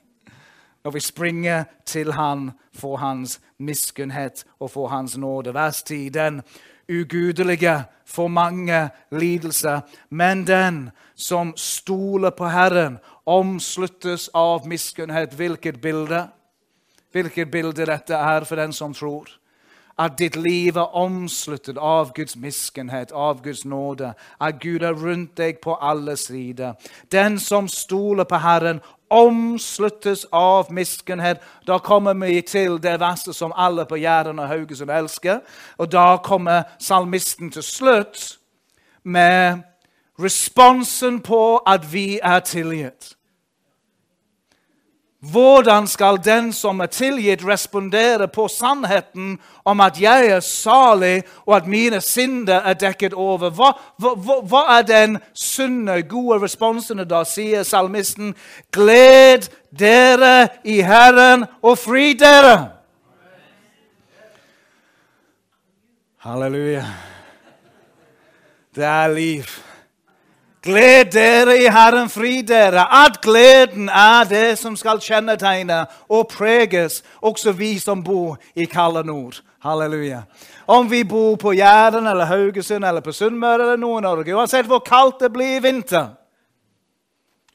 Når 0.84 0.92
vi 0.92 1.00
springer 1.00 1.66
til 1.86 2.12
Han 2.18 2.52
for 2.76 2.98
Hans 2.98 3.40
miskunnhet 3.58 4.44
og 4.60 4.72
for 4.74 4.92
Hans 4.92 5.18
nåde. 5.18 5.54
Vers 5.54 5.84
10. 5.84 6.10
Den 6.10 6.42
ugudelige 6.90 7.84
får 8.06 8.28
mange 8.28 8.90
lidelser, 9.12 9.82
men 10.10 10.44
den 10.48 10.90
som 11.16 11.54
stoler 11.58 12.34
på 12.36 12.50
Herren, 12.52 12.98
omsluttes 13.26 14.30
av 14.34 14.68
miskunnhet. 14.68 15.34
Hvilket 15.34 15.82
bilde? 15.82 16.28
Hvilket 17.14 17.52
bilde 17.52 17.86
dette 17.86 18.18
er 18.18 18.44
for 18.44 18.60
den 18.60 18.74
som 18.74 18.94
tror? 18.94 19.30
At 20.00 20.18
ditt 20.18 20.36
liv 20.36 20.76
er 20.76 20.96
omsluttet 20.98 21.78
av 21.78 22.14
Guds 22.14 22.36
miskunnhet, 22.36 23.12
av 23.12 23.44
Guds 23.44 23.66
nåde. 23.66 24.14
At 24.42 24.60
Gud 24.60 24.82
er 24.82 24.94
rundt 24.94 25.38
deg 25.38 25.60
på 25.62 25.76
alle 25.82 26.18
sider. 26.18 26.74
Den 27.12 27.40
som 27.40 27.68
stoler 27.68 28.24
på 28.24 28.36
Herren, 28.42 28.82
omsluttes 29.10 30.26
av 30.32 30.72
miskunnhet. 30.74 31.38
Da 31.68 31.78
kommer 31.78 32.14
vi 32.14 32.42
til 32.42 32.80
det 32.82 33.00
verste 33.00 33.34
som 33.34 33.54
alle 33.56 33.86
på 33.86 33.96
Jæren 33.96 34.40
og 34.40 34.48
Haugesund 34.48 34.90
elsker. 34.92 35.40
Og 35.78 35.92
da 35.92 36.18
kommer 36.24 36.64
salmisten 36.80 37.52
til 37.52 37.64
slutt 37.64 38.40
med 39.04 39.62
responsen 40.20 41.22
på 41.22 41.58
at 41.58 41.94
vi 41.94 42.20
er 42.24 42.40
tilgitt. 42.40 43.14
Hvordan 45.32 45.88
skal 45.88 46.18
den 46.24 46.50
som 46.54 46.82
er 46.84 46.90
tilgitt, 46.92 47.46
respondere 47.48 48.28
på 48.28 48.48
sannheten 48.52 49.38
om 49.64 49.80
at 49.80 50.02
jeg 50.02 50.28
er 50.28 50.40
salig, 50.40 51.24
og 51.46 51.56
at 51.56 51.68
mine 51.68 52.02
synder 52.02 52.60
er 52.60 52.74
dekket 52.74 53.14
over? 53.14 53.50
Hva, 53.50 53.72
hva, 54.04 54.42
hva 54.44 54.64
er 54.78 54.84
den 54.84 55.18
sunne, 55.34 56.02
gode 56.04 56.42
responsen 56.44 57.00
da, 57.08 57.24
sier 57.24 57.64
salmisten? 57.64 58.36
Gled 58.76 59.48
dere 59.72 60.50
i 60.68 60.82
Herren 60.84 61.48
og 61.62 61.78
fri 61.80 62.12
dere! 62.20 62.58
Halleluja. 66.24 66.84
Det 68.76 68.84
er 68.84 69.08
liv. 69.08 69.48
Gled 70.64 71.12
dere 71.12 71.58
i 71.60 71.68
Herren, 71.68 72.08
fri 72.08 72.38
dere. 72.48 72.86
At 72.88 73.18
gleden 73.22 73.90
er 73.90 74.24
det 74.30 74.56
som 74.62 74.78
skal 74.80 75.02
kjennetegne 75.04 75.82
og 76.08 76.30
preges 76.32 77.02
også 77.20 77.52
vi 77.58 77.76
som 77.84 78.04
bor 78.04 78.38
i 78.56 78.64
kalde 78.72 79.04
nord. 79.04 79.42
Halleluja. 79.64 80.22
Om 80.68 80.88
vi 80.92 81.04
bor 81.04 81.36
på 81.36 81.52
Jæren 81.54 82.08
eller 82.08 82.26
Haugesund 82.26 82.86
eller 82.86 83.04
på 83.04 83.12
Sunnmøre 83.12 83.62
eller 83.62 83.80
Nord-Norge, 83.80 84.36
uansett 84.36 84.68
hvor 84.68 84.80
kaldt 84.88 85.20
det 85.20 85.34
blir 85.36 85.58
i 85.58 85.64
vinter, 85.64 86.14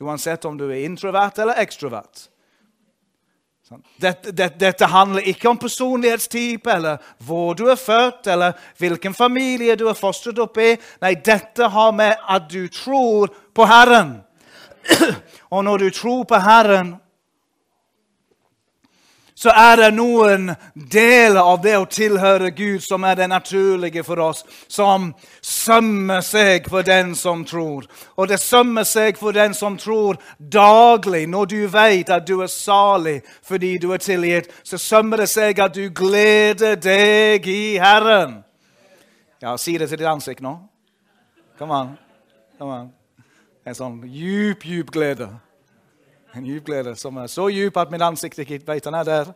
uansett 0.01 0.45
om 0.45 0.59
du 0.59 0.67
er 0.69 0.85
introvert 0.85 1.41
eller 1.41 1.61
ekstrovert, 1.65 2.29
dette, 3.97 4.33
dette, 4.33 4.59
dette, 4.59 4.87
handler 4.89 5.27
ikke 5.29 5.51
om 5.51 5.59
personlighetstype 5.61 6.71
eller 6.73 7.03
hvor 7.25 7.57
du 7.59 7.67
er 7.69 7.77
født, 7.77 8.27
eller 8.33 8.57
hvilken 8.81 9.15
familie 9.15 9.77
du 9.77 9.89
er 9.91 9.99
fostret 9.99 10.39
opp 10.41 10.57
i. 10.63 10.71
Nei, 11.03 11.15
dette 11.25 11.69
har 11.75 11.93
med 11.93 12.17
at 12.29 12.49
du 12.49 12.69
tror 12.73 13.33
på 13.55 13.67
Herren. 13.69 14.17
Og 15.55 15.65
når 15.65 15.85
du 15.85 15.91
tror 15.91 16.25
på 16.29 16.41
Herren, 16.41 16.95
så 19.39 19.53
er 19.55 19.77
det 19.79 19.89
noen 19.95 20.49
deler 20.75 21.39
av 21.47 21.61
det 21.63 21.77
å 21.79 21.85
tilhøre 21.87 22.51
Gud 22.57 22.83
som 22.83 23.05
er 23.07 23.21
det 23.21 23.29
naturlige 23.31 24.03
for 24.03 24.19
oss, 24.19 24.43
som 24.67 25.13
sømmer 25.41 26.25
seg 26.27 26.67
for 26.67 26.83
den 26.83 27.15
som 27.15 27.45
tror. 27.47 27.87
Og 28.19 28.27
det 28.33 28.41
sømmer 28.43 28.89
seg 28.89 29.21
for 29.21 29.37
den 29.37 29.55
som 29.55 29.79
tror 29.79 30.19
daglig. 30.39 31.29
Når 31.31 31.53
du 31.55 31.61
vet 31.71 32.11
at 32.11 32.27
du 32.27 32.41
er 32.43 32.51
salig 32.51 33.21
fordi 33.47 33.77
du 33.79 33.93
er 33.95 34.03
tilgitt, 34.03 34.51
så 34.67 34.75
sømmer 34.75 35.23
det 35.23 35.31
seg 35.31 35.63
at 35.63 35.79
du 35.79 35.87
gleder 35.95 36.75
deg 36.75 37.47
i 37.47 37.79
Herren. 37.79 38.41
Ja, 39.39 39.55
si 39.55 39.79
det 39.79 39.87
til 39.93 40.03
ditt 40.03 40.11
ansikt 40.11 40.43
nå. 40.43 40.57
Kom 41.63 41.71
an. 41.71 41.95
Kom 42.59 42.75
an. 42.75 42.91
En 43.63 43.77
sånn 43.77 44.01
djup, 44.11 44.67
djup 44.67 44.91
glede. 44.91 45.31
En 46.37 46.45
djup 46.45 46.69
som 46.97 47.17
er 47.19 47.27
så 47.27 47.49
djup 47.49 47.77
at 47.81 47.91
mitt 47.91 48.03
ansikt 48.05 48.39
ikke 48.39 48.61
vet 48.67 48.85
han 48.85 48.95
er 48.95 49.05
der. 49.05 49.31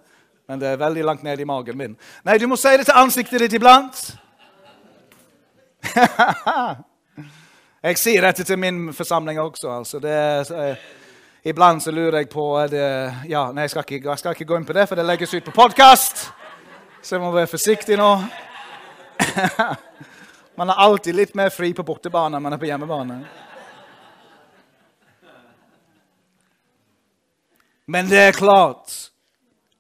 Men 0.49 0.61
det 0.61 0.68
er 0.68 0.76
veldig 0.80 1.05
langt 1.05 1.22
ned 1.22 1.40
i 1.40 1.45
magen 1.45 1.78
min. 1.78 1.97
Nei, 2.24 2.38
du 2.38 2.47
må 2.51 2.57
si 2.61 2.68
det 2.76 2.86
til 2.88 2.99
ansiktet 2.99 3.40
ditt 3.40 3.55
iblant. 3.57 4.01
jeg 7.86 7.99
sier 7.99 8.26
dette 8.26 8.45
til 8.45 8.59
min 8.59 8.93
forsamling 8.93 9.40
også. 9.40 9.70
altså. 9.70 10.01
Er, 10.03 10.53
eh, 10.64 10.76
iblant 11.49 11.82
så 11.82 11.90
lurer 11.95 12.18
jeg 12.18 12.28
på 12.30 12.47
det, 12.70 13.14
ja, 13.30 13.47
nei, 13.53 13.62
jeg 13.66 13.70
skal, 13.70 13.86
ikke, 13.86 14.11
jeg 14.11 14.18
skal, 14.18 14.36
ikke, 14.36 14.49
gå 14.51 14.59
inn 14.59 14.66
på 14.68 14.76
det, 14.76 14.88
for 14.88 14.99
det 14.99 15.07
legges 15.07 15.34
ut 15.34 15.45
på 15.45 15.57
podkast. 15.57 16.26
Så 17.03 17.16
jeg 17.16 17.22
må 17.22 17.30
være 17.34 17.51
forsiktig 17.51 17.97
nå. 17.99 18.11
man 20.59 20.70
er 20.70 20.84
alltid 20.84 21.16
litt 21.16 21.34
mer 21.38 21.51
fri 21.55 21.72
på 21.74 21.86
bortebane 21.86 22.36
enn 22.36 22.45
man 22.45 22.59
er 22.59 22.62
på 22.62 22.68
hjemmebane. 22.68 23.22
Men 27.93 28.09
det 28.09 28.18
er 28.18 28.32
klart 28.32 29.11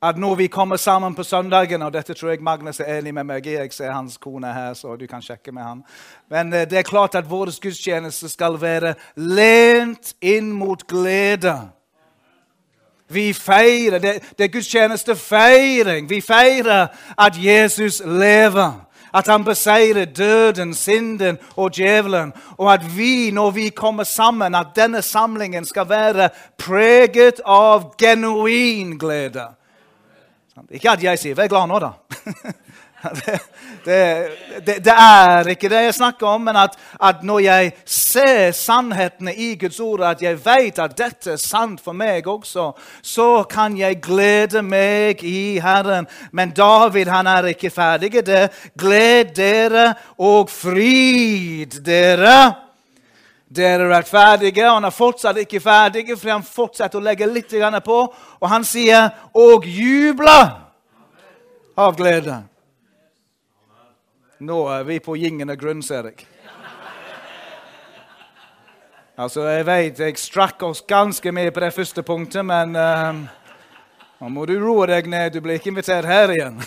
at 0.02 0.18
når 0.18 0.34
vi 0.34 0.46
kommer 0.46 0.76
sammen 0.76 1.14
på 1.14 1.22
søndagen 1.22 1.82
Og 1.82 1.92
dette 1.92 2.14
tror 2.14 2.28
jeg 2.28 2.42
Magnus 2.42 2.80
er 2.80 2.98
enig 2.98 3.14
med 3.14 3.24
meg 3.24 3.46
i. 3.46 3.54
Jeg 3.54 3.72
ser 3.72 3.92
hans 3.92 4.18
kone 4.20 4.52
her, 4.52 4.74
så 4.74 4.96
du 4.96 5.06
kan 5.06 5.22
sjekke 5.22 5.52
med 5.52 5.62
han. 5.62 5.80
Men 6.30 6.52
eh, 6.52 6.66
det 6.68 6.78
er 6.78 6.82
klart 6.82 7.14
at 7.14 7.30
vår 7.30 7.54
gudstjeneste 7.62 8.28
skal 8.28 8.60
være 8.60 8.94
lent 9.16 10.12
inn 10.20 10.52
mot 10.52 10.84
glede. 10.86 11.54
Vi 13.08 13.32
feirer. 13.32 13.98
Det, 13.98 14.12
det 14.38 14.44
er 14.44 14.52
gudstjenestefeiring. 14.58 16.10
Vi 16.10 16.20
feirer 16.20 16.86
at 17.18 17.44
Jesus 17.44 18.02
lever. 18.04 18.72
At 19.14 19.26
han 19.26 19.44
beseirer 19.44 20.04
døden, 20.04 20.74
synden 20.74 21.38
og 21.56 21.74
djevelen. 21.76 22.32
Og 22.56 22.72
at 22.72 22.96
vi, 22.96 23.30
når 23.30 23.50
vi 23.50 23.68
kommer 23.68 24.04
sammen, 24.04 24.54
at 24.54 24.66
denne 24.76 25.02
samlingen 25.02 25.64
skal 25.64 25.88
være 25.88 26.30
preget 26.58 27.40
av 27.44 27.94
genuin 27.98 28.98
glede. 28.98 29.46
Ikke 30.70 30.90
at 30.90 31.02
jeg 31.02 31.18
sier 31.18 31.34
'vær 31.34 31.48
glad 31.48 31.66
nå', 31.68 31.78
da. 31.78 31.90
Det, 33.84 34.28
det, 34.66 34.84
det, 34.84 34.92
er 34.94 35.48
ikke 35.50 35.68
det 35.68 35.80
jeg 35.82 35.94
snakker 35.94 36.26
om, 36.26 36.44
men 36.46 36.56
at, 36.56 36.76
at, 37.02 37.22
når 37.26 37.38
jeg 37.42 37.72
ser 37.84 38.52
sannhetene 38.54 39.34
i 39.34 39.56
Guds 39.58 39.80
ord, 39.80 40.04
at 40.06 40.22
jeg 40.22 40.38
vet 40.44 40.78
at 40.78 40.94
dette 40.98 41.32
er 41.34 41.40
sant 41.40 41.80
for 41.82 41.96
meg 41.98 42.28
også, 42.30 42.68
så 43.02 43.42
kan 43.50 43.74
jeg 43.78 43.98
glede 44.02 44.62
meg 44.62 45.24
i 45.26 45.58
Herren. 45.58 46.06
Men 46.30 46.54
David 46.54 47.10
han 47.10 47.26
er 47.26 47.50
ikke 47.50 47.72
ferdig. 47.74 48.12
Det 48.26 48.44
gled 48.78 49.34
dere 49.34 49.88
og 50.18 50.50
frid 50.50 51.80
dere. 51.82 52.54
Dere 53.50 53.90
er 53.96 54.06
ferdige, 54.06 54.62
han 54.70 54.84
er 54.84 54.94
fortsatt 54.94 55.42
ikke 55.42 55.60
ferdig, 55.60 56.06
for 56.14 56.30
han 56.30 56.46
fortsetter 56.46 57.02
å 57.02 57.04
legge 57.04 57.26
litt 57.26 57.50
på. 57.84 58.00
Og 58.40 58.48
han 58.48 58.64
sier 58.64 59.10
'og 59.34 59.66
jubla' 59.66 60.62
av 61.76 61.96
glede. 61.96 62.51
Nå 64.42 64.68
er 64.74 64.82
vi 64.82 64.96
på 64.98 65.14
gyngende 65.14 65.54
grunn, 65.54 65.82
ser 65.86 66.08
jeg. 66.08 66.26
Altså, 69.16 69.44
Jeg 69.46 69.66
vet 69.66 70.00
jeg 70.00 70.18
strakk 70.18 70.62
oss 70.66 70.82
ganske 70.82 71.32
mye 71.32 71.50
på 71.54 71.60
det 71.62 71.74
første 71.76 72.02
punktet, 72.02 72.44
men 72.44 72.74
uh, 72.74 73.14
nå 74.18 74.28
må 74.34 74.46
du 74.50 74.58
roe 74.58 74.86
deg 74.90 75.06
ned. 75.06 75.30
Du 75.36 75.40
blir 75.44 75.54
ikke 75.60 75.70
invitert 75.70 76.04
her 76.10 76.30
igjen. 76.34 76.58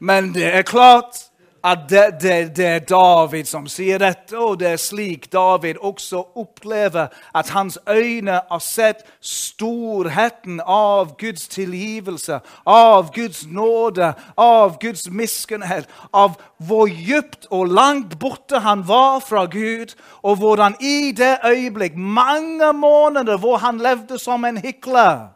Men 0.00 0.34
det 0.34 0.48
er 0.48 0.62
klart 0.66 1.29
at 1.64 1.78
det, 1.90 2.04
det, 2.20 2.56
det, 2.56 2.66
er 2.66 2.84
David 2.88 3.44
som 3.48 3.66
sier 3.68 4.00
dette, 4.00 4.36
og 4.38 4.58
det 4.60 4.68
er 4.72 4.80
slik 4.80 5.26
David 5.32 5.80
også 5.80 6.22
opplever 6.40 7.12
at 7.36 7.52
hans 7.52 7.78
øyne 7.88 8.40
har 8.48 8.62
sett 8.64 9.04
storheten 9.20 10.62
av 10.64 11.16
Guds 11.20 11.48
tilgivelse, 11.52 12.40
av 12.66 13.12
Guds 13.14 13.44
nåde, 13.46 14.12
av 14.36 14.78
Guds 14.80 15.10
miskunnhet, 15.10 15.88
av 16.12 16.38
hvor 16.56 16.88
dypt 16.88 17.46
og 17.50 17.68
langt 17.68 18.18
borte 18.18 18.60
han 18.64 18.86
var 18.88 19.20
fra 19.20 19.44
Gud, 19.44 19.94
og 20.22 20.36
hvordan 20.40 20.76
i 20.80 21.12
det 21.12 21.38
øyeblikk, 21.44 21.96
mange 21.96 22.72
måneder 22.72 23.36
hvor 23.36 23.56
han 23.56 23.78
levde 23.78 24.18
som 24.18 24.44
en 24.44 24.60
hykler, 24.60 25.28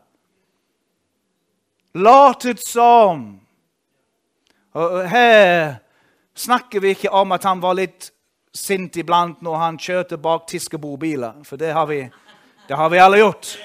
latet 1.94 2.60
som 2.68 3.40
og 4.74 5.08
her 5.08 5.76
snakker 6.34 6.80
vi 6.80 6.88
ikke 6.94 7.10
om 7.10 7.32
at 7.32 7.44
han 7.44 7.60
var 7.60 7.74
litt 7.78 8.10
sint 8.54 8.96
iblant 8.96 9.40
når 9.42 9.56
han 9.58 9.78
kjørte 9.78 10.16
bak 10.22 10.46
Tiskebo-biler, 10.50 11.42
for 11.44 11.56
det 11.58 11.72
har, 11.74 11.86
vi, 11.86 12.10
det 12.68 12.74
har 12.78 12.90
vi 12.90 12.98
alle 13.02 13.18
gjort. 13.18 13.58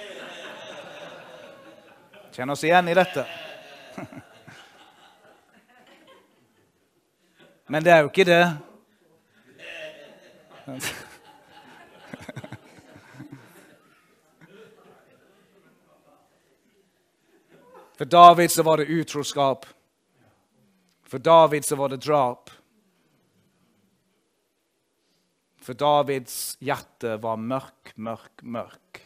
Kjenner 2.34 2.54
oss 2.54 2.64
igjen 2.64 2.88
i 2.88 2.94
dette. 2.98 3.26
Men 7.70 7.84
det 7.86 7.92
er 7.94 8.02
jo 8.02 8.10
ikke 8.10 8.26
det. 8.26 8.58
For 18.00 18.06
David 18.06 18.52
så 18.52 18.64
var 18.64 18.78
det 18.80 18.86
utroskap. 18.86 19.66
For 21.04 21.18
David 21.18 21.66
så 21.66 21.76
var 21.76 21.90
det 21.92 21.98
drap. 21.98 22.50
For 25.70 25.78
Davids 25.78 26.56
hjerte 26.66 27.12
var 27.22 27.36
mørk, 27.38 27.92
mørk, 28.02 28.42
mørk. 28.42 29.04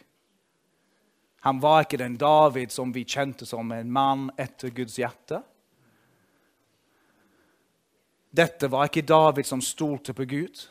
Han 1.44 1.58
var 1.60 1.82
ikke 1.84 1.98
den 2.00 2.16
David 2.16 2.72
som 2.72 2.88
vi 2.94 3.02
kjente 3.04 3.44
som 3.44 3.68
en 3.76 3.90
mann 3.92 4.30
etter 4.40 4.72
Guds 4.72 4.96
hjerte. 4.96 5.42
Dette 8.32 8.72
var 8.72 8.88
ikke 8.88 9.04
David 9.04 9.44
som 9.44 9.60
stolte 9.60 10.16
på 10.16 10.24
Gud. 10.24 10.64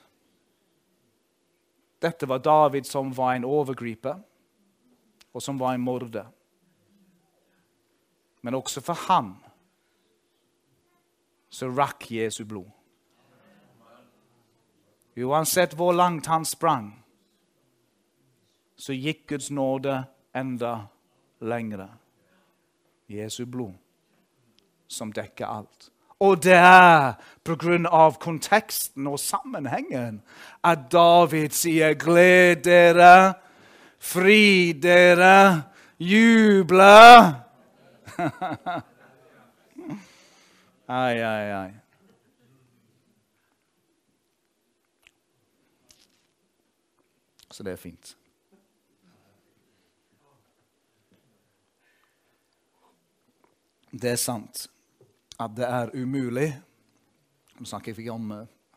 Dette 2.02 2.26
var 2.26 2.42
David 2.42 2.90
som 2.90 3.14
var 3.14 3.36
en 3.38 3.46
overgriper, 3.46 4.18
og 5.30 5.46
som 5.46 5.62
var 5.62 5.78
en 5.78 5.86
morder. 5.86 6.26
Men 8.42 8.58
også 8.58 8.82
for 8.82 8.98
ham 9.06 9.36
så 11.54 11.70
rakk 11.70 12.10
Jesu 12.18 12.48
blod. 12.50 12.74
Uansett 15.18 15.74
hvor 15.74 15.94
langt 15.94 16.26
han 16.26 16.46
sprang, 16.46 17.04
så 18.76 18.94
gikk 18.94 19.28
Guds 19.28 19.52
nåde 19.52 20.04
enda 20.36 20.88
lengre. 21.42 21.90
Jesu 23.08 23.46
blod 23.46 23.74
som 24.88 25.12
dekker 25.14 25.46
alt. 25.46 25.90
Og 26.20 26.44
det 26.44 26.56
er 26.56 27.14
av 27.92 28.18
konteksten 28.20 29.08
og 29.08 29.20
sammenhengen 29.20 30.22
at 30.64 30.80
David 30.92 31.50
sier 31.50 31.94
'gled 31.94 32.64
dere', 32.64 33.34
'fri 34.00 34.74
dere', 34.74 35.64
'juble'. 36.00 37.36
ai, 40.88 41.22
ai, 41.22 41.52
ai. 41.52 41.83
Så 47.54 47.64
det 47.64 47.76
er 47.76 47.82
fint. 47.82 48.16
Det 53.94 54.10
er 54.10 54.18
sant 54.18 54.66
at 55.38 55.54
det 55.54 55.68
er 55.70 55.92
umulig 55.94 56.50
Nå 57.54 57.68
snakker 57.70 57.92
jeg 57.92 58.00
ikke 58.02 58.14
om, 58.16 58.32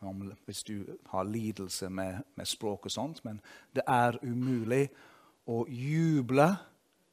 om 0.05 0.19
hvis 0.45 0.59
du 0.63 0.85
har 1.09 1.25
lidelse 1.25 1.89
med, 1.89 2.19
med, 2.35 2.45
språk 2.45 2.85
og 2.85 2.91
sånt, 2.93 3.23
men 3.25 3.39
det 3.73 3.81
er 3.89 4.19
umulig 4.21 4.83
å 5.49 5.63
juble 5.65 6.45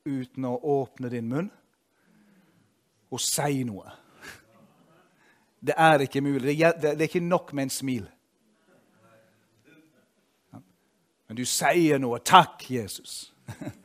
uten 0.05 0.45
å 0.45 0.53
åpne 0.75 1.09
din 1.09 1.31
munn 1.31 1.49
og 3.09 3.23
si 3.25 3.65
noe. 3.65 3.97
Det 5.65 5.73
er 5.73 6.05
ikke 6.05 6.21
mulig. 6.21 6.45
Det, 6.53 6.59
er, 6.61 6.77
det 6.77 6.93
er 6.99 7.09
ikke 7.09 7.25
nok 7.25 7.55
med 7.57 7.71
en 7.71 7.75
smil. 7.79 8.05
Men 11.29 11.37
du 11.37 11.45
sier 11.45 11.99
noe. 11.99 12.18
'Takk, 12.18 12.70
Jesus'. 12.70 13.31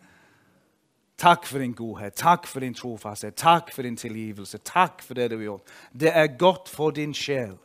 Takk 1.19 1.45
for 1.45 1.59
din 1.59 1.73
godhet, 1.73 2.15
takk 2.15 2.47
for 2.47 2.59
din 2.59 2.73
trofasthet, 2.73 3.35
takk 3.35 3.73
for 3.75 3.83
din 3.83 3.95
tilgivelse. 3.95 4.57
Takk 4.57 5.01
for 5.03 5.13
det 5.13 5.29
du 5.29 5.35
har 5.35 5.43
gjort. 5.43 5.71
Det 5.91 6.11
er 6.15 6.37
godt 6.37 6.69
for 6.69 6.91
din 6.91 7.13
sjel 7.13 7.57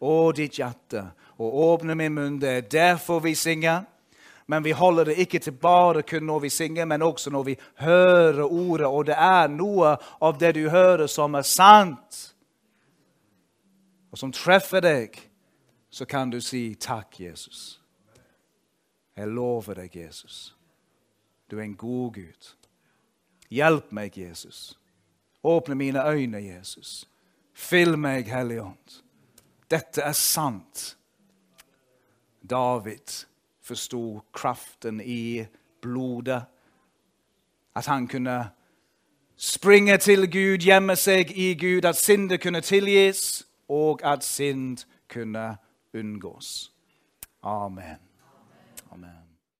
og 0.00 0.36
ditt 0.36 0.56
hjerte 0.56 1.10
å 1.36 1.50
åpne 1.66 1.94
min 1.94 2.14
munn. 2.14 2.38
Det 2.40 2.48
er 2.48 2.70
derfor 2.72 3.20
vi 3.20 3.34
synger. 3.34 3.84
Men 4.46 4.64
vi 4.64 4.72
holder 4.72 5.04
det 5.04 5.18
ikke 5.20 5.38
til 5.38 5.52
bare 5.52 6.02
kun 6.02 6.24
når 6.26 6.40
vi 6.40 6.48
synger, 6.48 6.84
men 6.84 7.02
også 7.02 7.30
når 7.30 7.42
vi 7.42 7.56
hører 7.78 8.42
ordet. 8.42 8.86
Og 8.86 9.06
det 9.06 9.14
er 9.18 9.48
noe 9.48 9.96
av 10.20 10.40
det 10.40 10.54
du 10.54 10.70
hører, 10.70 11.06
som 11.06 11.34
er 11.34 11.46
sant, 11.46 12.34
og 14.10 14.18
som 14.18 14.32
treffer 14.32 14.80
deg. 14.80 15.20
Så 15.90 16.04
kan 16.04 16.30
du 16.30 16.40
si 16.40 16.74
takk, 16.80 17.20
Jesus. 17.20 17.81
Jeg 19.16 19.28
lover 19.28 19.74
deg, 19.74 19.96
Jesus. 19.96 20.56
Du 21.50 21.58
er 21.58 21.62
en 21.62 21.76
god 21.76 22.12
Gud. 22.12 22.54
Hjelp 23.50 23.92
meg, 23.92 24.18
Jesus. 24.18 24.78
Åpne 25.44 25.74
mine 25.74 26.08
øyne, 26.08 26.38
Jesus. 26.38 27.08
Fyll 27.52 27.98
meg, 27.98 28.32
Hellige 28.32 28.62
Ånd. 28.62 29.02
Dette 29.70 30.02
er 30.02 30.12
sant. 30.12 30.96
David 32.50 33.26
forsto 33.60 34.20
kraften 34.32 35.00
i 35.00 35.44
blodet. 35.80 36.42
At 37.74 37.86
han 37.86 38.08
kunne 38.08 38.50
springe 39.36 39.98
til 39.98 40.30
Gud, 40.30 40.58
gjemme 40.58 40.96
seg 40.96 41.30
i 41.36 41.54
Gud, 41.54 41.84
at 41.84 41.96
synder 41.96 42.36
kunne 42.36 42.60
tilgis, 42.60 43.46
og 43.68 44.00
at 44.04 44.24
synd 44.24 44.84
kunne 45.08 45.56
unngås. 45.94 46.72
Amen. 47.42 48.11
Oh, 48.92 48.94
Amen. 48.94 49.21